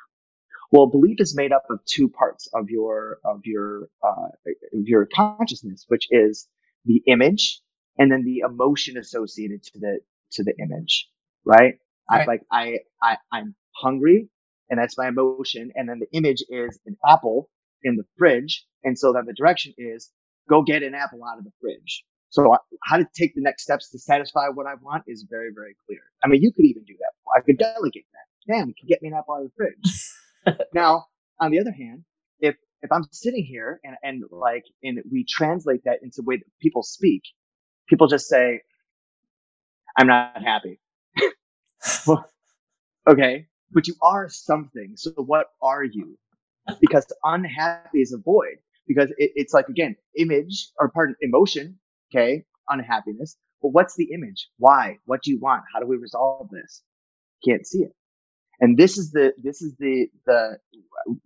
[0.73, 4.29] Well, belief is made up of two parts of your of your uh,
[4.75, 6.49] of your consciousness, which is
[6.85, 7.63] the image
[7.99, 10.01] and then the emotion associated to the
[10.33, 11.09] to the image,
[11.47, 11.77] right?
[12.11, 12.23] right.
[12.23, 14.29] I like I I I'm hungry,
[14.71, 17.51] and that's my emotion, and then the image is an apple
[17.85, 20.11] in the fridge, and so then the direction is
[20.53, 22.05] go get an apple out of the fridge.
[22.29, 25.75] So how to take the next steps to satisfy what I want is very, very
[25.87, 26.01] clear.
[26.23, 27.13] I mean, you could even do that.
[27.37, 28.53] I could delegate that.
[28.53, 30.59] Damn, you can get me an apple out of the fridge.
[30.75, 31.07] now,
[31.41, 32.05] on the other hand,
[32.41, 36.37] if if I'm sitting here and and like and we translate that into the way
[36.37, 37.23] that people speak,
[37.89, 38.61] people just say,
[39.97, 40.81] "I'm not happy."
[42.07, 42.29] well,
[43.09, 44.95] okay, but you are something.
[44.97, 46.19] So what are you?
[46.81, 48.59] Because unhappy is a void.
[48.89, 51.79] Because it, it's like again, image or pardon, emotion.
[52.15, 53.37] Okay, unhappiness.
[53.63, 54.49] But what's the image?
[54.59, 54.99] Why?
[55.07, 55.65] What do you want?
[55.75, 56.83] How do we resolve this?
[57.47, 57.93] Can't see it.
[58.61, 60.59] And this is the, this is the, the,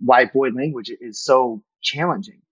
[0.00, 2.42] why void language is so challenging.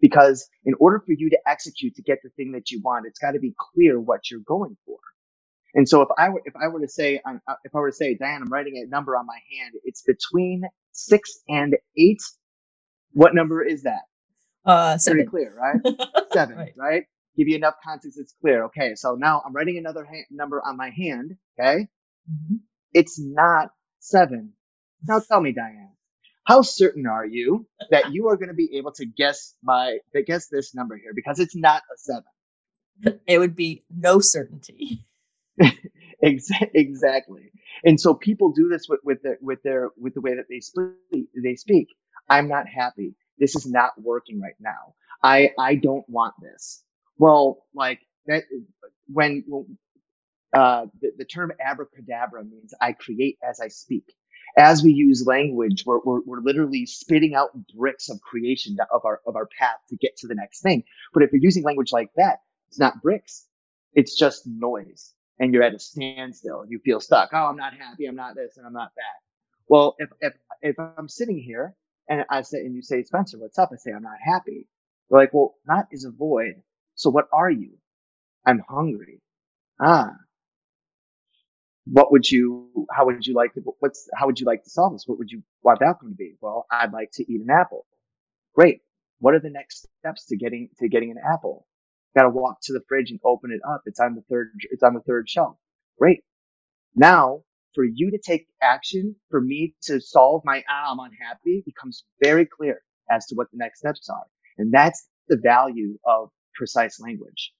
[0.00, 3.18] Because in order for you to execute to get the thing that you want, it's
[3.20, 4.98] got to be clear what you're going for.
[5.74, 7.96] And so if I were, if I were to say, uh, if I were to
[7.96, 12.22] say, Diane, I'm writing a number on my hand, it's between six and eight.
[13.12, 14.02] What number is that?
[14.64, 15.18] Uh, seven.
[15.18, 15.96] Pretty clear, right?
[16.32, 16.72] seven, right.
[16.76, 17.04] right?
[17.36, 18.18] Give you enough context.
[18.20, 18.64] It's clear.
[18.64, 18.94] Okay.
[18.94, 21.32] So now I'm writing another ha- number on my hand.
[21.58, 21.88] Okay.
[22.30, 22.56] Mm-hmm.
[22.92, 23.70] It's not
[24.00, 24.52] seven.
[25.06, 25.92] Now tell me, Diane,
[26.44, 30.48] how certain are you that you are going to be able to guess my guess
[30.48, 33.20] this number here because it's not a seven?
[33.26, 35.04] It would be no certainty.
[36.22, 37.50] exactly.
[37.84, 40.60] And so people do this with, with their with their with the way that they
[40.60, 41.28] speak.
[41.42, 41.88] They speak.
[42.28, 43.14] I'm not happy.
[43.42, 44.94] This is not working right now.
[45.22, 46.84] I I don't want this.
[47.18, 48.44] Well, like that
[49.08, 49.44] when
[50.52, 54.04] uh, the, the, term abracadabra means I create as I speak.
[54.56, 59.20] As we use language, we're, we're, we're, literally spitting out bricks of creation of our,
[59.26, 60.84] of our path to get to the next thing.
[61.12, 63.46] But if you're using language like that, it's not bricks.
[63.94, 65.14] It's just noise.
[65.40, 66.60] and you're at a standstill.
[66.60, 67.30] and You feel stuck.
[67.32, 68.06] Oh, I'm not happy.
[68.06, 69.18] I'm not this and I'm not that.
[69.68, 71.74] Well, if, if, if I'm sitting here
[72.12, 73.70] and I say, and you say, Spencer, what's up?
[73.72, 74.66] I say, I'm not happy.
[75.08, 76.62] They're like, well, not is a void.
[76.94, 77.70] So what are you?
[78.46, 79.20] I'm hungry.
[79.80, 80.10] Ah.
[81.86, 84.92] What would you, how would you like to, what's, how would you like to solve
[84.92, 85.04] this?
[85.06, 86.34] What would you want the outcome to be?
[86.40, 87.86] Well, I'd like to eat an apple.
[88.54, 88.80] Great.
[89.18, 91.66] What are the next steps to getting, to getting an apple?
[92.16, 93.82] Got to walk to the fridge and open it up.
[93.86, 95.56] It's on the third, it's on the third shelf.
[95.98, 96.22] Great.
[96.94, 97.42] Now,
[97.74, 102.46] for you to take action, for me to solve my ah, I'm unhappy becomes very
[102.46, 104.24] clear as to what the next steps are.
[104.58, 107.52] And that's the value of precise language.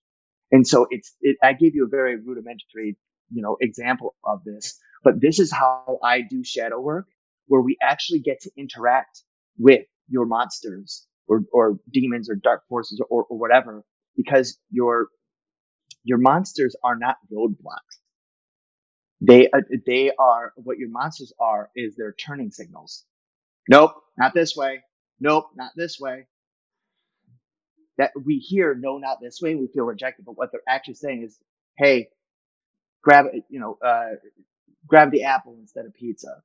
[0.51, 2.96] And so it's, it, I gave you a very rudimentary,
[3.31, 7.07] you know, example of this, but this is how I do shadow work
[7.46, 9.22] where we actually get to interact
[9.59, 13.85] with your monsters or, or demons or dark forces or, or whatever,
[14.16, 15.09] because your,
[16.05, 18.02] your monsters are not roadblocks.
[19.23, 23.07] They, uh, they are what your monsters are is their turning signals.
[23.69, 24.83] Nope, not this way.
[25.21, 26.27] Nope, not this way
[27.99, 29.57] that we hear no, not this way.
[29.57, 31.39] We feel rejected, but what they're actually saying is,
[31.79, 32.09] hey,
[33.03, 34.11] grab you know, uh,
[34.87, 36.43] grab the apple instead of pizza,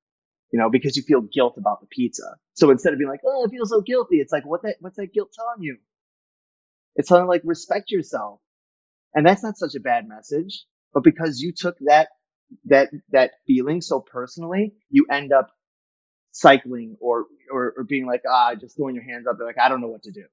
[0.52, 2.36] you know, because you feel guilt about the pizza.
[2.56, 4.98] So instead of being like, oh, I feel so guilty, it's like, what that, what's
[4.98, 5.78] that guilt telling you?
[6.96, 8.42] It's telling like, respect yourself.
[9.16, 12.10] And that's not such a bad message, but because you took that,
[12.66, 15.52] that, that feeling so personally, you end up
[16.32, 19.38] cycling or, or, or being like, ah, just throwing your hands up.
[19.38, 20.26] They're like, I don't know what to do.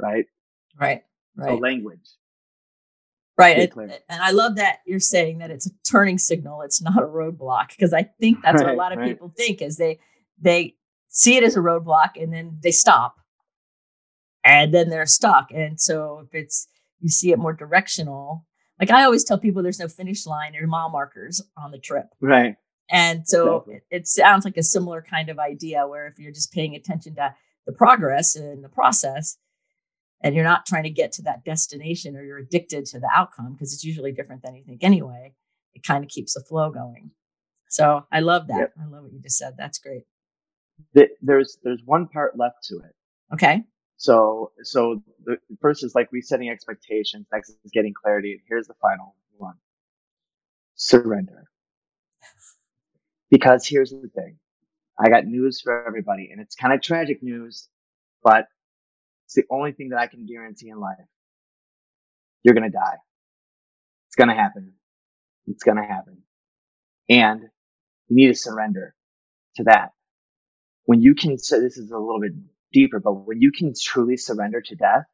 [0.00, 0.26] Right.
[0.78, 1.02] Right.
[1.36, 1.48] Right.
[1.48, 2.08] So language.
[3.38, 3.58] Right.
[3.58, 6.62] It, and I love that you're saying that it's a turning signal.
[6.62, 9.10] It's not a roadblock because I think that's right, what a lot of right.
[9.10, 10.00] people think is they
[10.40, 10.74] they
[11.08, 13.16] see it as a roadblock and then they stop
[14.44, 15.50] and then they're stuck.
[15.52, 16.66] And so if it's
[17.00, 18.44] you see it more directional,
[18.80, 22.06] like I always tell people there's no finish line or mile markers on the trip.
[22.20, 22.56] Right.
[22.90, 23.74] And so exactly.
[23.74, 27.14] it, it sounds like a similar kind of idea where if you're just paying attention
[27.16, 27.34] to
[27.66, 29.36] the progress and the process,
[30.22, 33.52] and you're not trying to get to that destination or you're addicted to the outcome
[33.52, 35.32] because it's usually different than you think anyway
[35.74, 37.10] it kind of keeps the flow going
[37.68, 38.72] so i love that yep.
[38.80, 40.04] i love what you just said that's great
[41.22, 42.94] there's there's one part left to it
[43.32, 43.62] okay
[43.98, 48.74] so so the first is like resetting expectations next is getting clarity and here's the
[48.82, 49.56] final one
[50.76, 51.44] surrender
[53.30, 54.38] because here's the thing
[54.98, 57.68] i got news for everybody and it's kind of tragic news
[58.24, 58.46] but
[59.28, 60.96] it's the only thing that I can guarantee in life.
[62.42, 62.96] You're going to die.
[64.06, 64.72] It's going to happen.
[65.46, 66.22] It's going to happen.
[67.10, 67.42] And
[68.08, 68.94] you need to surrender
[69.56, 69.92] to that.
[70.86, 72.32] When you can, so this is a little bit
[72.72, 75.04] deeper, but when you can truly surrender to death,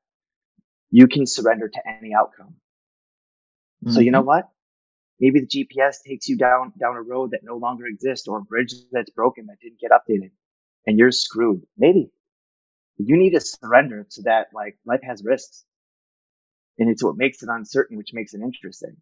[0.90, 2.55] you can surrender to any outcome.
[3.85, 3.93] Mm-hmm.
[3.93, 4.29] So you know mm-hmm.
[4.29, 4.49] what?
[5.21, 8.43] Maybe the GPS takes you down, down a road that no longer exists or a
[8.43, 10.33] bridge that's broken that didn't get updated
[10.87, 11.62] and you're screwed.
[11.79, 12.11] Maybe
[12.99, 14.49] you need to surrender to that.
[14.53, 15.64] Like life has risks
[16.79, 18.97] and it's what makes it uncertain, which makes it interesting.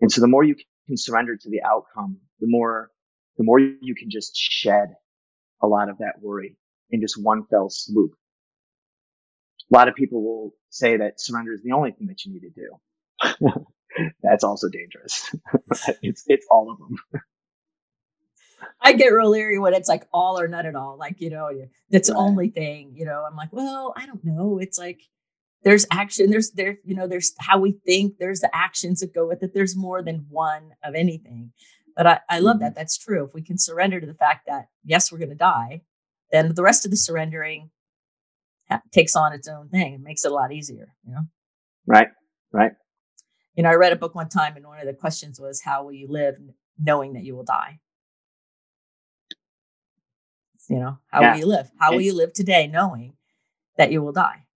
[0.00, 2.90] And so the more you can surrender to the outcome, the more,
[3.38, 4.94] the more you can just shed
[5.62, 6.56] a lot of that worry
[6.90, 8.12] in just one fell swoop.
[9.72, 12.42] A lot of people will say that surrender is the only thing that you need
[12.42, 13.66] to do.
[14.22, 15.34] That's also dangerous.
[16.02, 17.22] it's, it's all of them.
[18.80, 20.96] I get real leery when it's like all or none at all.
[20.98, 21.50] Like, you know,
[21.90, 24.58] that's the only thing, you know, I'm like, well, I don't know.
[24.58, 25.00] It's like
[25.62, 29.26] there's action, there's there, you know, there's how we think, there's the actions that go
[29.26, 29.52] with it.
[29.54, 31.52] There's more than one of anything.
[31.96, 32.64] But I, I love mm-hmm.
[32.64, 32.74] that.
[32.74, 33.24] That's true.
[33.24, 35.82] If we can surrender to the fact that yes, we're gonna die,
[36.30, 37.70] then the rest of the surrendering
[38.68, 39.94] ha- takes on its own thing.
[39.94, 41.22] It makes it a lot easier, you know?
[41.86, 42.08] Right.
[42.52, 42.72] Right.
[43.54, 45.84] You know, I read a book one time and one of the questions was, How
[45.84, 46.36] will you live
[46.78, 47.80] knowing that you will die?
[50.68, 51.32] You know, how yeah.
[51.32, 51.70] will you live?
[51.78, 53.14] How will you live today knowing
[53.76, 54.46] that you will die?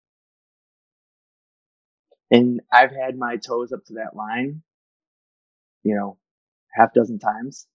[2.30, 4.62] And I've had my toes up to that line,
[5.82, 6.18] you know,
[6.72, 7.66] half dozen times.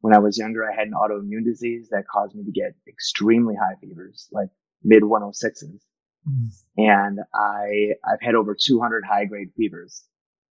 [0.00, 3.54] When I was younger, I had an autoimmune disease that caused me to get extremely
[3.54, 4.48] high fevers, like
[4.82, 5.80] mid 106s.
[6.28, 6.50] Mm.
[6.76, 10.04] And I, I've had over 200 high grade fevers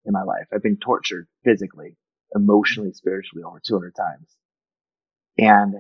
[0.05, 0.47] in my life.
[0.53, 1.97] I've been tortured physically,
[2.35, 4.37] emotionally, spiritually over 200 times.
[5.39, 5.75] And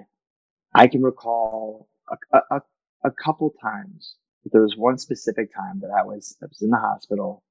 [0.74, 1.88] I can recall
[2.32, 2.60] a, a,
[3.04, 4.16] a couple times.
[4.42, 7.42] But there was one specific time that I was, I was in the hospital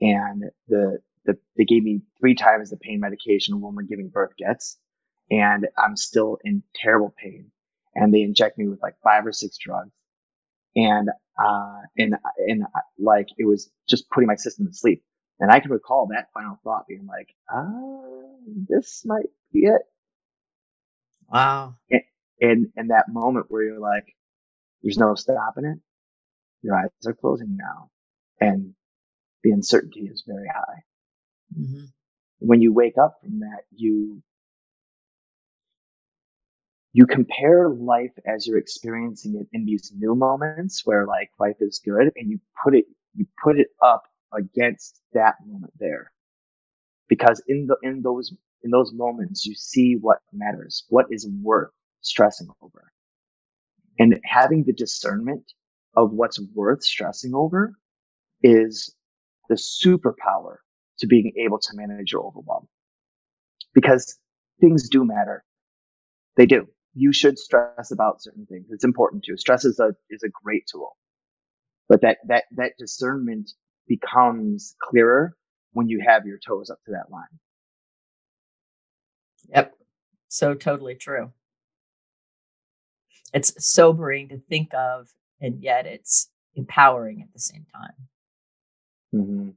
[0.00, 4.36] and the, the, they gave me three times the pain medication a woman giving birth
[4.36, 4.78] gets.
[5.32, 7.50] And I'm still in terrible pain.
[7.94, 9.90] And they inject me with like five or six drugs.
[10.76, 11.08] And,
[11.42, 12.64] uh, and, and
[12.98, 15.02] like it was just putting my system to sleep.
[15.40, 18.02] And I can recall that final thought being like, ah,
[18.68, 19.82] this might be it.
[21.28, 21.76] Wow.
[21.90, 22.02] And,
[22.40, 24.14] and, and that moment where you're like,
[24.82, 25.78] there's no stopping it.
[26.62, 27.90] Your eyes are closing now
[28.38, 28.74] and
[29.42, 30.82] the uncertainty is very high.
[31.58, 31.84] Mm-hmm.
[32.40, 34.22] When you wake up from that, you
[36.92, 41.80] you compare life as you're experiencing it in these new moments where like life is
[41.84, 42.84] good and you put it
[43.14, 44.02] you put it up
[44.34, 46.12] against that moment there.
[47.08, 51.70] Because in the in those in those moments you see what matters what is worth
[52.02, 52.92] stressing over.
[53.98, 55.52] And having the discernment
[55.96, 57.74] of what's worth stressing over
[58.42, 58.94] is
[59.48, 60.56] the superpower
[60.98, 62.68] to being able to manage your overwhelm.
[63.74, 64.18] Because
[64.60, 65.44] things do matter.
[66.36, 68.66] They do you should stress about certain things.
[68.70, 69.36] It's important to.
[69.36, 70.96] Stress is a is a great tool,
[71.88, 73.50] but that that that discernment
[73.86, 75.36] becomes clearer
[75.72, 77.24] when you have your toes up to that line.
[79.48, 79.74] Yep,
[80.28, 81.32] so totally true.
[83.32, 85.08] It's sobering to think of,
[85.40, 88.08] and yet it's empowering at the same time.
[89.14, 89.48] Mm-hmm.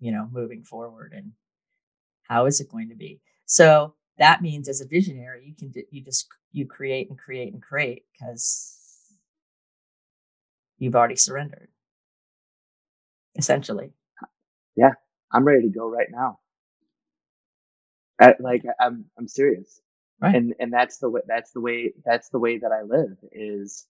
[0.00, 1.32] You know, moving forward, and
[2.28, 3.20] how is it going to be?
[3.46, 7.62] So that means as a visionary you can you just you create and create and
[7.62, 8.76] create because
[10.78, 11.68] you've already surrendered.
[13.36, 13.92] Essentially.
[14.76, 14.92] Yeah
[15.32, 16.38] i'm ready to go right now.
[18.20, 19.80] I, like i'm i'm serious.
[20.20, 20.34] Right.
[20.36, 23.86] and and that's the way that's the way that's the way that i live is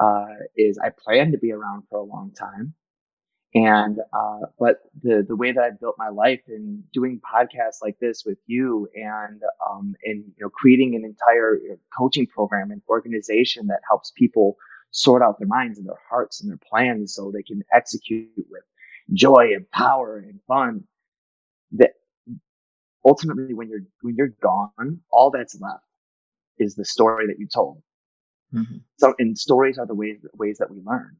[0.00, 0.26] uh
[0.56, 2.74] is i plan to be around for a long time
[3.52, 7.98] and, uh, but the, the way that I've built my life in doing podcasts like
[7.98, 11.58] this with you and, um, and, you know, creating an entire
[11.96, 14.56] coaching program and organization that helps people
[14.92, 18.62] sort out their minds and their hearts and their plans so they can execute with
[19.12, 20.84] joy and power and fun
[21.72, 21.90] that
[23.04, 25.82] ultimately when you're, when you're gone, all that's left
[26.58, 27.82] is the story that you told.
[28.54, 28.76] Mm-hmm.
[28.98, 31.16] So, and stories are the ways, ways that we learn.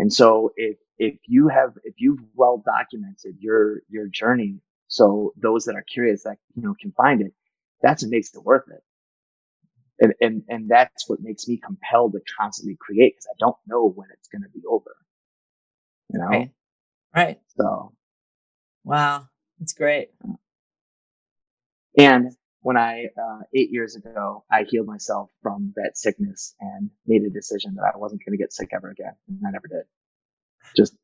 [0.00, 5.66] And so if, if you have, if you've well documented your, your journey, so those
[5.66, 7.34] that are curious that, you know, can find it,
[7.82, 8.82] that's what makes it worth it.
[10.00, 13.88] And, and, and that's what makes me compelled to constantly create because I don't know
[13.88, 14.96] when it's going to be over.
[16.12, 16.26] You know?
[16.28, 16.52] Right.
[17.14, 17.40] Right.
[17.58, 17.92] So.
[18.84, 19.28] Wow.
[19.58, 20.10] That's great.
[21.98, 22.32] And
[22.62, 27.30] when I, uh, eight years ago, I healed myself from that sickness and made a
[27.30, 29.14] decision that I wasn't going to get sick ever again.
[29.28, 29.84] And I never did.
[30.76, 30.96] Just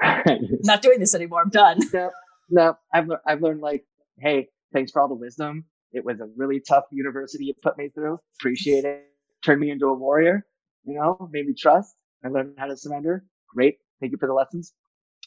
[0.64, 1.42] not doing this anymore.
[1.42, 1.78] I'm done.
[2.48, 3.84] No, no, I've, le- I've learned like,
[4.18, 5.64] Hey, thanks for all the wisdom.
[5.92, 8.20] It was a really tough university you put me through.
[8.38, 9.04] Appreciate it.
[9.44, 10.46] Turned me into a warrior,
[10.84, 11.96] you know, made me trust.
[12.24, 13.24] I learned how to surrender.
[13.52, 13.78] Great.
[14.00, 14.72] Thank you for the lessons.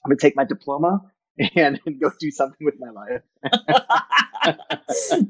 [0.05, 1.01] I'm going to take my diploma
[1.55, 3.21] and, and go do something with my life.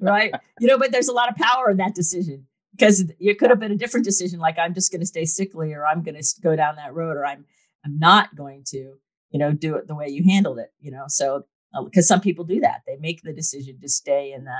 [0.01, 0.33] Right.
[0.59, 3.59] You know, but there's a lot of power in that decision because it could have
[3.59, 6.25] been a different decision like I'm just going to stay sickly or I'm going to
[6.41, 7.45] go down that road or I'm
[7.85, 8.95] I'm not going to,
[9.31, 11.05] you know, do it the way you handled it, you know.
[11.07, 11.45] So
[11.85, 12.81] because uh, some people do that.
[12.87, 14.57] They make the decision to stay in the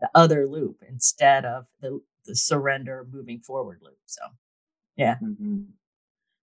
[0.00, 3.98] the other loop instead of the the surrender moving forward loop.
[4.06, 4.22] So
[4.96, 5.16] yeah.
[5.22, 5.62] Mm-hmm.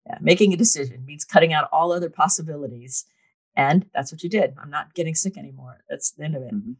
[0.08, 3.06] Yeah, making a decision means cutting out all other possibilities
[3.56, 4.54] and that's what you did.
[4.62, 5.84] I'm not getting sick anymore.
[5.90, 6.54] That's the end of it.
[6.54, 6.74] Mm-hmm.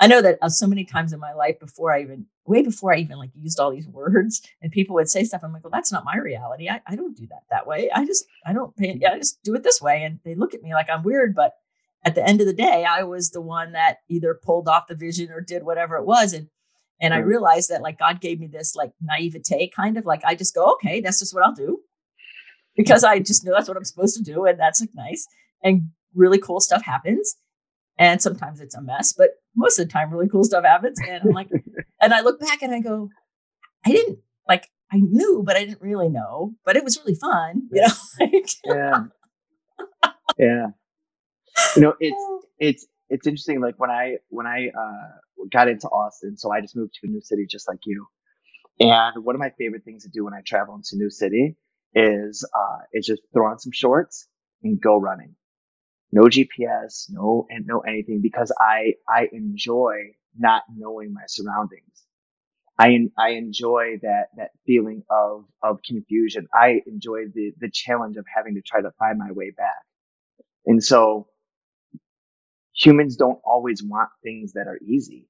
[0.00, 2.94] I know that uh, so many times in my life before I even, way before
[2.94, 5.42] I even like used all these words and people would say stuff.
[5.42, 6.68] I'm like, well, that's not my reality.
[6.68, 7.90] I, I don't do that that way.
[7.90, 10.04] I just, I don't pay, yeah, I just do it this way.
[10.04, 11.34] And they look at me like I'm weird.
[11.34, 11.54] But
[12.04, 14.94] at the end of the day, I was the one that either pulled off the
[14.94, 16.32] vision or did whatever it was.
[16.32, 16.48] And,
[17.00, 20.34] and I realized that like God gave me this like naivete kind of like, I
[20.34, 21.80] just go, okay, that's just what I'll do
[22.76, 24.46] because I just know that's what I'm supposed to do.
[24.46, 25.26] And that's like nice.
[25.62, 27.36] And really cool stuff happens.
[27.98, 31.00] And sometimes it's a mess, but most of the time, really cool stuff happens.
[31.00, 31.50] And I'm like,
[32.00, 33.10] and I look back and I go,
[33.84, 37.68] I didn't like, I knew, but I didn't really know, but it was really fun,
[37.72, 38.40] you know?
[38.64, 39.04] yeah.
[40.38, 40.66] Yeah.
[41.74, 43.60] You know, it's, it's, it's interesting.
[43.60, 47.10] Like when I, when I, uh, got into Austin, so I just moved to a
[47.10, 48.06] new city just like you.
[48.80, 51.56] And one of my favorite things to do when I travel into a new city
[51.94, 54.28] is, uh, is just throw on some shorts
[54.62, 55.34] and go running
[56.10, 61.82] no GPS, no, and no anything because I, I enjoy not knowing my surroundings.
[62.78, 66.46] I, I enjoy that, that feeling of, of confusion.
[66.54, 69.82] I enjoy the, the challenge of having to try to find my way back.
[70.64, 71.26] And so
[72.74, 75.28] humans don't always want things that are easy.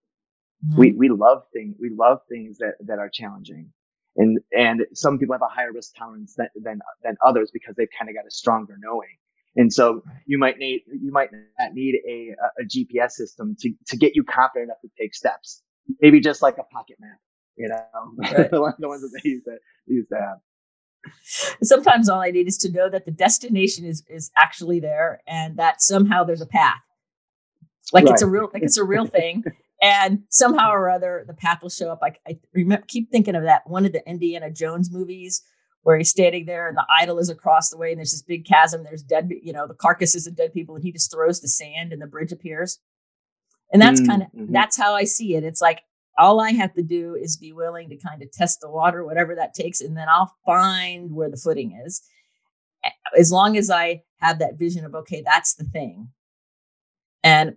[0.66, 0.80] Mm-hmm.
[0.80, 3.72] We, we love things, we love things that, that are challenging.
[4.16, 7.88] And, and some people have a higher risk tolerance than, than, than others because they've
[7.96, 9.16] kind of got a stronger knowing.
[9.58, 13.96] And so you might need you might not need a, a GPS system to, to
[13.96, 15.62] get you confident enough to take steps.
[16.00, 17.18] Maybe just like a pocket map,
[17.56, 17.82] you know,
[18.18, 18.50] right.
[18.50, 20.38] the ones that they used to, used to have.
[21.60, 25.56] Sometimes all I need is to know that the destination is is actually there and
[25.56, 26.78] that somehow there's a path.
[27.92, 28.12] Like right.
[28.12, 29.42] it's a real like it's a real thing.
[29.82, 31.98] and somehow or other the path will show up.
[32.00, 35.42] Like I remember keep thinking of that one of the Indiana Jones movies
[35.82, 38.44] where he's standing there and the idol is across the way and there's this big
[38.44, 38.84] chasm.
[38.84, 41.92] There's dead, you know, the carcasses of dead people, and he just throws the sand
[41.92, 42.78] and the bridge appears.
[43.72, 44.10] And that's mm-hmm.
[44.10, 45.44] kind of that's how I see it.
[45.44, 45.82] It's like
[46.16, 49.34] all I have to do is be willing to kind of test the water, whatever
[49.34, 52.02] that takes, and then I'll find where the footing is.
[53.16, 56.08] As long as I have that vision of okay, that's the thing.
[57.22, 57.56] And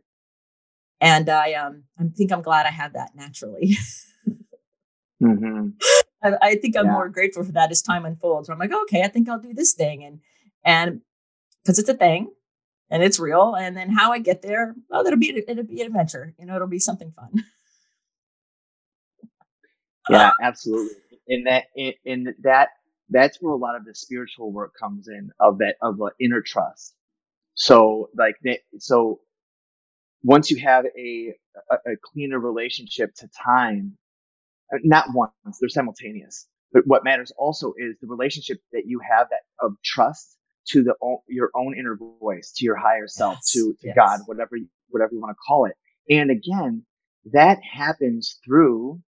[0.99, 3.77] and I um I think I'm glad I have that naturally.
[5.21, 5.69] mm-hmm.
[6.23, 6.91] I, I, think I'm yeah.
[6.91, 8.47] more grateful for that as time unfolds.
[8.47, 10.19] Where I'm like, okay, I think I'll do this thing, and
[10.63, 11.01] and
[11.63, 12.31] because it's a thing
[12.91, 13.55] and it's real.
[13.55, 16.35] And then how I get there, well, it'll be it'll be an adventure.
[16.37, 17.43] You know, it'll be something fun.
[20.09, 20.97] yeah, absolutely.
[21.27, 22.69] In that, in, in that,
[23.09, 26.41] that's where a lot of the spiritual work comes in of that of the inner
[26.41, 26.93] trust.
[27.53, 28.35] So, like,
[28.77, 29.21] so
[30.23, 31.33] once you have a,
[31.69, 33.97] a, a cleaner relationship to time,
[34.73, 36.47] Uh, not once, they're simultaneous.
[36.73, 40.37] But what matters also is the relationship that you have that of trust
[40.69, 40.95] to the
[41.27, 43.95] your own inner voice, to your higher self, yes, to, to yes.
[43.95, 44.57] God, whatever
[44.89, 45.75] whatever you want to call it.
[46.09, 46.85] And again,
[47.33, 49.01] that happens through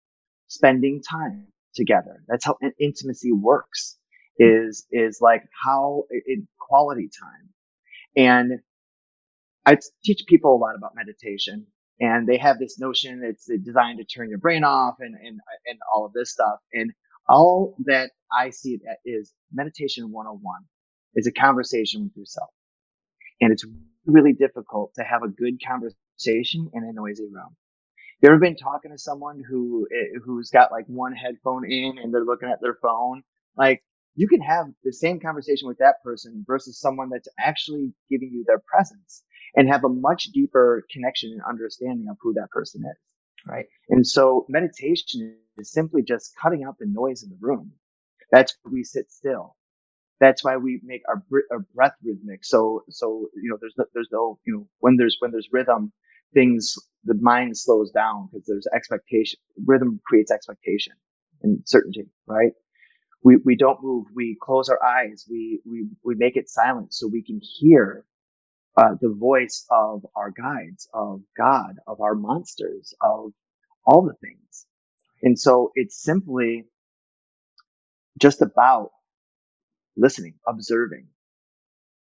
[0.48, 2.22] spending time together.
[2.28, 3.96] That's how intimacy works.
[4.38, 4.68] Hmm.
[4.68, 7.50] Is is like how in quality time.
[8.16, 8.60] And
[9.66, 11.66] I teach people a lot about meditation
[12.00, 15.78] and they have this notion it's designed to turn your brain off and, and, and
[15.94, 16.58] all of this stuff.
[16.72, 16.92] And
[17.28, 20.62] all that I see is meditation 101
[21.14, 22.50] is a conversation with yourself.
[23.40, 23.64] And it's
[24.06, 27.56] really difficult to have a good conversation in a noisy room.
[28.22, 32.12] You ever been talking to someone who, eh, who's got like one headphone in and
[32.12, 33.22] they're looking at their phone?
[33.56, 33.82] Like
[34.14, 38.44] you can have the same conversation with that person versus someone that's actually giving you
[38.46, 39.22] their presence
[39.56, 42.98] and have a much deeper connection and understanding of who that person is.
[43.46, 43.66] Right.
[43.90, 47.72] And so meditation is simply just cutting out the noise in the room.
[48.32, 49.56] That's why we sit still.
[50.20, 52.44] That's why we make our, our breath rhythmic.
[52.44, 55.92] So, so, you know, there's no, there's no, you know, when there's, when there's rhythm,
[56.32, 56.74] things,
[57.04, 59.38] the mind slows down because there's expectation.
[59.66, 60.94] Rhythm creates expectation
[61.42, 62.52] and certainty, right?
[63.22, 64.06] We, we don't move.
[64.14, 65.26] We close our eyes.
[65.30, 68.04] We, we, we make it silent so we can hear
[68.76, 73.32] uh, the voice of our guides, of God, of our monsters, of
[73.86, 74.66] all the things.
[75.22, 76.66] And so it's simply
[78.20, 78.90] just about
[79.96, 81.08] listening, observing.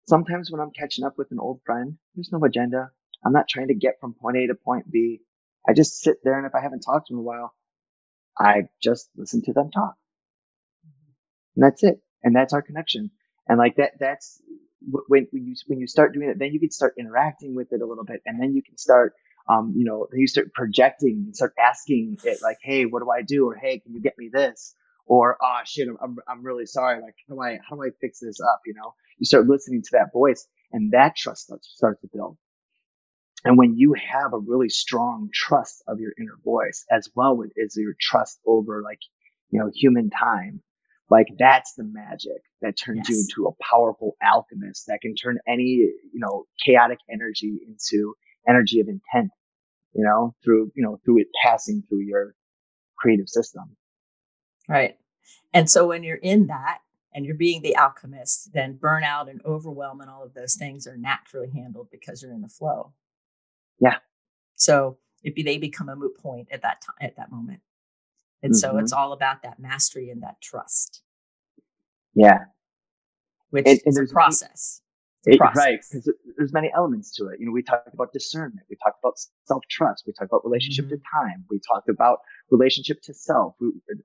[0.08, 2.92] Sometimes when I'm catching up with an old friend, there's no agenda.
[3.26, 5.22] I'm not trying to get from point A to point B.
[5.68, 7.54] I just sit there and if I haven't talked to them in a while,
[8.40, 9.96] I just listen to them talk.
[11.56, 12.02] And that's it.
[12.24, 13.12] And that's our connection.
[13.48, 14.42] And like that, that's
[15.08, 17.82] when, when you when you start doing it, then you can start interacting with it
[17.82, 19.14] a little bit, and then you can start,
[19.50, 23.22] um, you know, you start projecting and start asking it like, "Hey, what do I
[23.22, 24.76] do?" or "Hey, can you get me this?"
[25.06, 27.02] or "Ah, oh, shit, I'm, I'm I'm really sorry.
[27.02, 29.82] Like, how do I how do I fix this up?" You know, you start listening
[29.84, 32.38] to that voice, and that trust starts starts to build.
[33.46, 37.78] And when you have a really strong trust of your inner voice, as well as
[37.78, 39.00] your trust over like,
[39.52, 40.62] you know, human time,
[41.10, 43.10] like that's the magic that turns yes.
[43.10, 48.16] you into a powerful alchemist that can turn any, you know, chaotic energy into
[48.48, 49.32] energy of intent,
[49.94, 52.34] you know, through, you know, through it passing through your
[52.98, 53.76] creative system.
[54.68, 54.98] Right.
[55.54, 56.80] And so when you're in that
[57.14, 60.98] and you're being the alchemist, then burnout and overwhelm and all of those things are
[60.98, 62.94] naturally handled because you're in the flow.
[63.80, 63.98] Yeah.
[64.56, 67.60] So if they become a moot point at that time, at that moment.
[68.46, 68.74] And mm-hmm.
[68.74, 69.02] so it's mm-hmm.
[69.02, 71.02] all about that mastery and that trust.
[72.14, 72.46] Yeah.
[73.50, 74.82] Which and, is a process.
[75.28, 77.40] It, right, because there's many elements to it.
[77.40, 79.16] You know, we talked about discernment, we talked about
[79.46, 80.98] self trust, we talked about relationship mm-hmm.
[80.98, 82.20] to time, we talked about
[82.52, 83.56] relationship to self,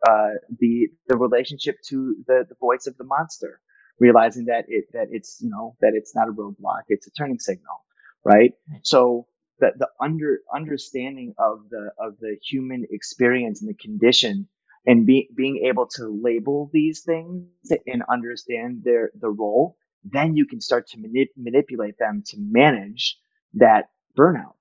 [0.08, 0.28] uh,
[0.58, 3.60] the the relationship to the the voice of the monster,
[3.98, 7.38] realizing that it that it's you know that it's not a roadblock, it's a turning
[7.38, 7.84] signal,
[8.24, 8.52] right?
[8.80, 9.26] So
[9.60, 14.48] the, the under understanding of the of the human experience and the condition
[14.86, 17.46] and be, being able to label these things
[17.86, 23.18] and understand their the role then you can start to manip- manipulate them to manage
[23.54, 23.86] that
[24.18, 24.54] burnout.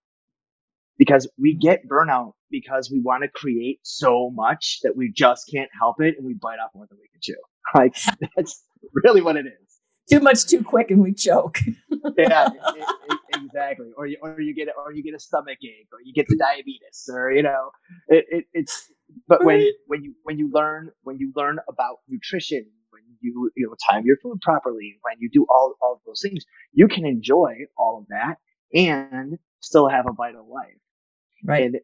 [0.98, 1.60] Because we mm-hmm.
[1.60, 6.16] get burnout because we want to create so much that we just can't help it
[6.18, 7.36] and we bite off more than we can chew.
[7.76, 7.96] Like
[8.36, 8.64] that's
[9.04, 9.69] really what it is
[10.10, 11.60] too much too quick and we choke.
[12.18, 13.92] yeah, it, it, exactly.
[13.96, 16.38] Or you, or you get or you get a stomach ache, or you get the
[16.38, 17.72] diabetes, or you know,
[18.08, 18.92] it, it's.
[19.28, 23.68] But when when you when you learn when you learn about nutrition, when you you
[23.68, 26.44] know time your food properly, when you do all all those things,
[26.74, 28.36] you can enjoy all of that
[28.74, 30.78] and still have a vital life.
[31.44, 31.64] Right.
[31.64, 31.80] And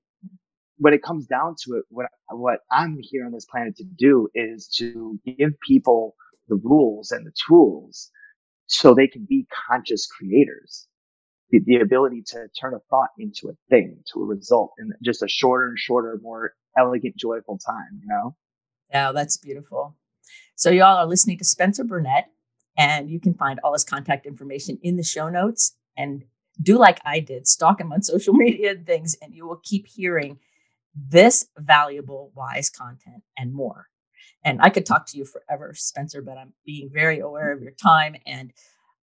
[0.77, 4.29] when it comes down to it, what what I'm here on this planet to do
[4.35, 6.15] is to give people
[6.47, 8.11] the rules and the tools
[8.67, 10.87] so they can be conscious creators.
[11.51, 15.21] The, the ability to turn a thought into a thing, to a result in just
[15.21, 18.35] a shorter and shorter, more elegant, joyful time, you know?
[18.89, 19.95] Yeah, that's beautiful.
[20.55, 22.31] So y'all are listening to Spencer Burnett,
[22.77, 25.75] and you can find all his contact information in the show notes.
[25.95, 26.25] And
[26.61, 29.85] do like I did, stalk him on social media and things, and you will keep
[29.87, 30.39] hearing
[30.95, 33.87] this valuable, wise content and more.
[34.45, 37.73] And I could talk to you forever, Spencer, but I'm being very aware of your
[37.73, 38.15] time.
[38.25, 38.53] And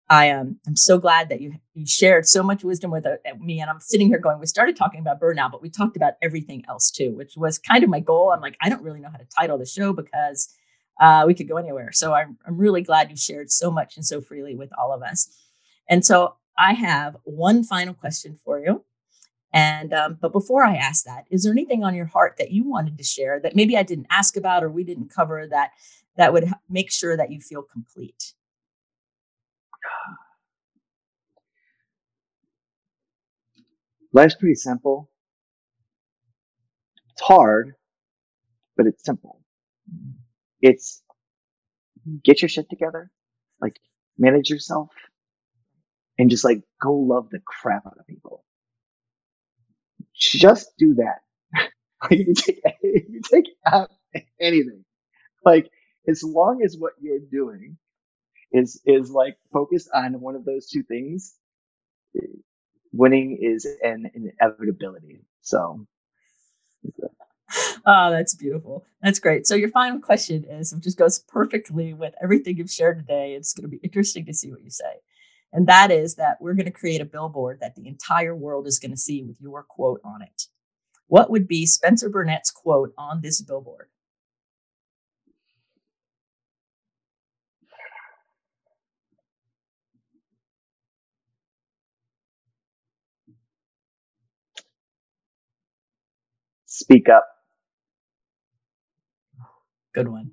[0.10, 3.18] I am um, I'm so glad that you you shared so much wisdom with uh,
[3.40, 3.62] me.
[3.62, 6.64] And I'm sitting here going, we started talking about burnout, but we talked about everything
[6.70, 8.32] else too, which was kind of my goal.
[8.32, 10.50] I'm like, I don't really know how to title the show because
[11.02, 11.92] uh, we could go anywhere.
[11.92, 15.04] So I'm I'm really glad you shared so much and so freely with all of
[15.04, 15.30] us.
[15.90, 18.84] And so I have one final question for you.
[19.54, 22.68] And um, but before I ask that, is there anything on your heart that you
[22.68, 25.72] wanted to share that maybe I didn't ask about or we didn't cover that
[26.18, 28.34] that would make sure that you feel complete?
[34.14, 35.10] Life's pretty simple.
[37.12, 37.76] It's hard,
[38.76, 39.42] but it's simple.
[40.62, 41.04] It's
[42.24, 43.12] get your shit together,
[43.62, 43.80] like
[44.18, 44.90] manage yourself,
[46.18, 48.44] and just like go love the crap out of people
[50.18, 51.20] just do that.
[52.04, 53.92] like you take, you take out
[54.40, 54.84] anything,
[55.46, 55.70] like
[56.08, 57.78] as long as what you're doing
[58.52, 61.36] is, is like focused on one of those two things,
[62.94, 65.22] winning is an inevitability.
[65.42, 65.86] So.
[67.86, 68.86] Oh, that's beautiful.
[69.02, 69.48] That's great.
[69.48, 73.34] So your final question is, it just goes perfectly with everything you've shared today.
[73.36, 75.00] It's going to be interesting to see what you say.
[75.54, 78.80] And that is that we're going to create a billboard that the entire world is
[78.80, 80.44] going to see with your quote on it.
[81.08, 83.88] What would be Spencer Burnett's quote on this billboard?
[96.66, 97.26] Speak up.
[99.96, 100.32] Good one.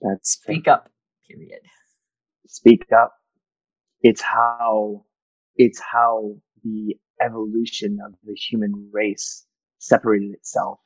[0.00, 0.90] That's speak up,
[1.26, 1.62] period.
[2.46, 3.14] Speak up
[4.00, 5.04] it's how,
[5.56, 9.46] it's how the evolution of the human race
[9.78, 10.78] separated itself,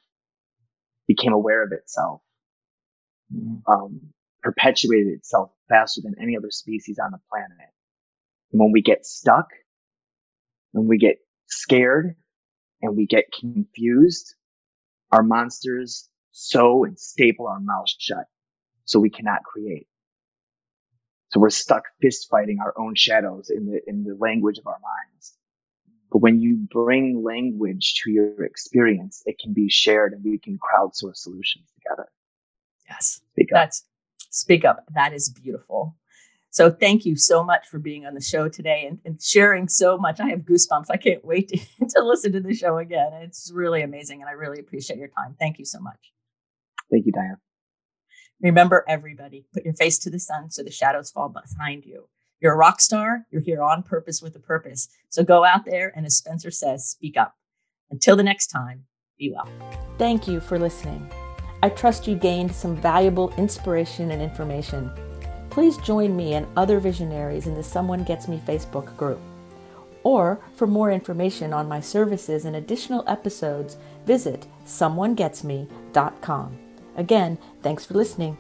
[1.07, 2.23] became aware of itself,
[3.35, 3.71] mm-hmm.
[3.71, 4.01] um,
[4.43, 7.73] perpetuated itself faster than any other species on the planet.
[8.53, 9.47] And when we get stuck,
[10.73, 11.17] when we get
[11.49, 12.15] scared
[12.83, 14.35] and we get confused,
[15.13, 18.27] our monsters sew and staple our mouths shut
[18.85, 19.87] so we cannot create.
[21.31, 24.79] So we're stuck fist fighting our own shadows in the, in the language of our
[24.83, 25.37] minds.
[26.11, 30.59] But when you bring language to your experience, it can be shared and we can
[30.59, 32.09] crowdsource solutions together.
[32.89, 33.21] Yes.
[33.33, 33.55] Speak up.
[33.55, 33.85] That's
[34.31, 34.85] speak up.
[34.95, 35.97] That is beautiful.
[36.53, 39.97] So thank you so much for being on the show today and, and sharing so
[39.97, 40.19] much.
[40.19, 40.87] I have goosebumps.
[40.91, 41.59] I can't wait to,
[41.91, 43.13] to listen to the show again.
[43.23, 44.21] It's really amazing.
[44.21, 45.37] And I really appreciate your time.
[45.39, 46.13] Thank you so much.
[46.91, 47.37] Thank you, Diane.
[48.43, 52.09] Remember, everybody, put your face to the sun so the shadows fall behind you.
[52.41, 53.27] You're a rock star.
[53.31, 54.89] You're here on purpose with a purpose.
[55.11, 57.35] So go out there and, as Spencer says, speak up.
[57.91, 58.85] Until the next time,
[59.19, 59.47] be well.
[59.99, 61.11] Thank you for listening.
[61.63, 64.91] I trust you gained some valuable inspiration and information.
[65.51, 69.21] Please join me and other visionaries in the Someone Gets Me Facebook group.
[70.03, 73.77] Or for more information on my services and additional episode's,
[74.07, 76.59] visit someonegetsme.com.
[76.97, 78.37] Again, thanks for listening.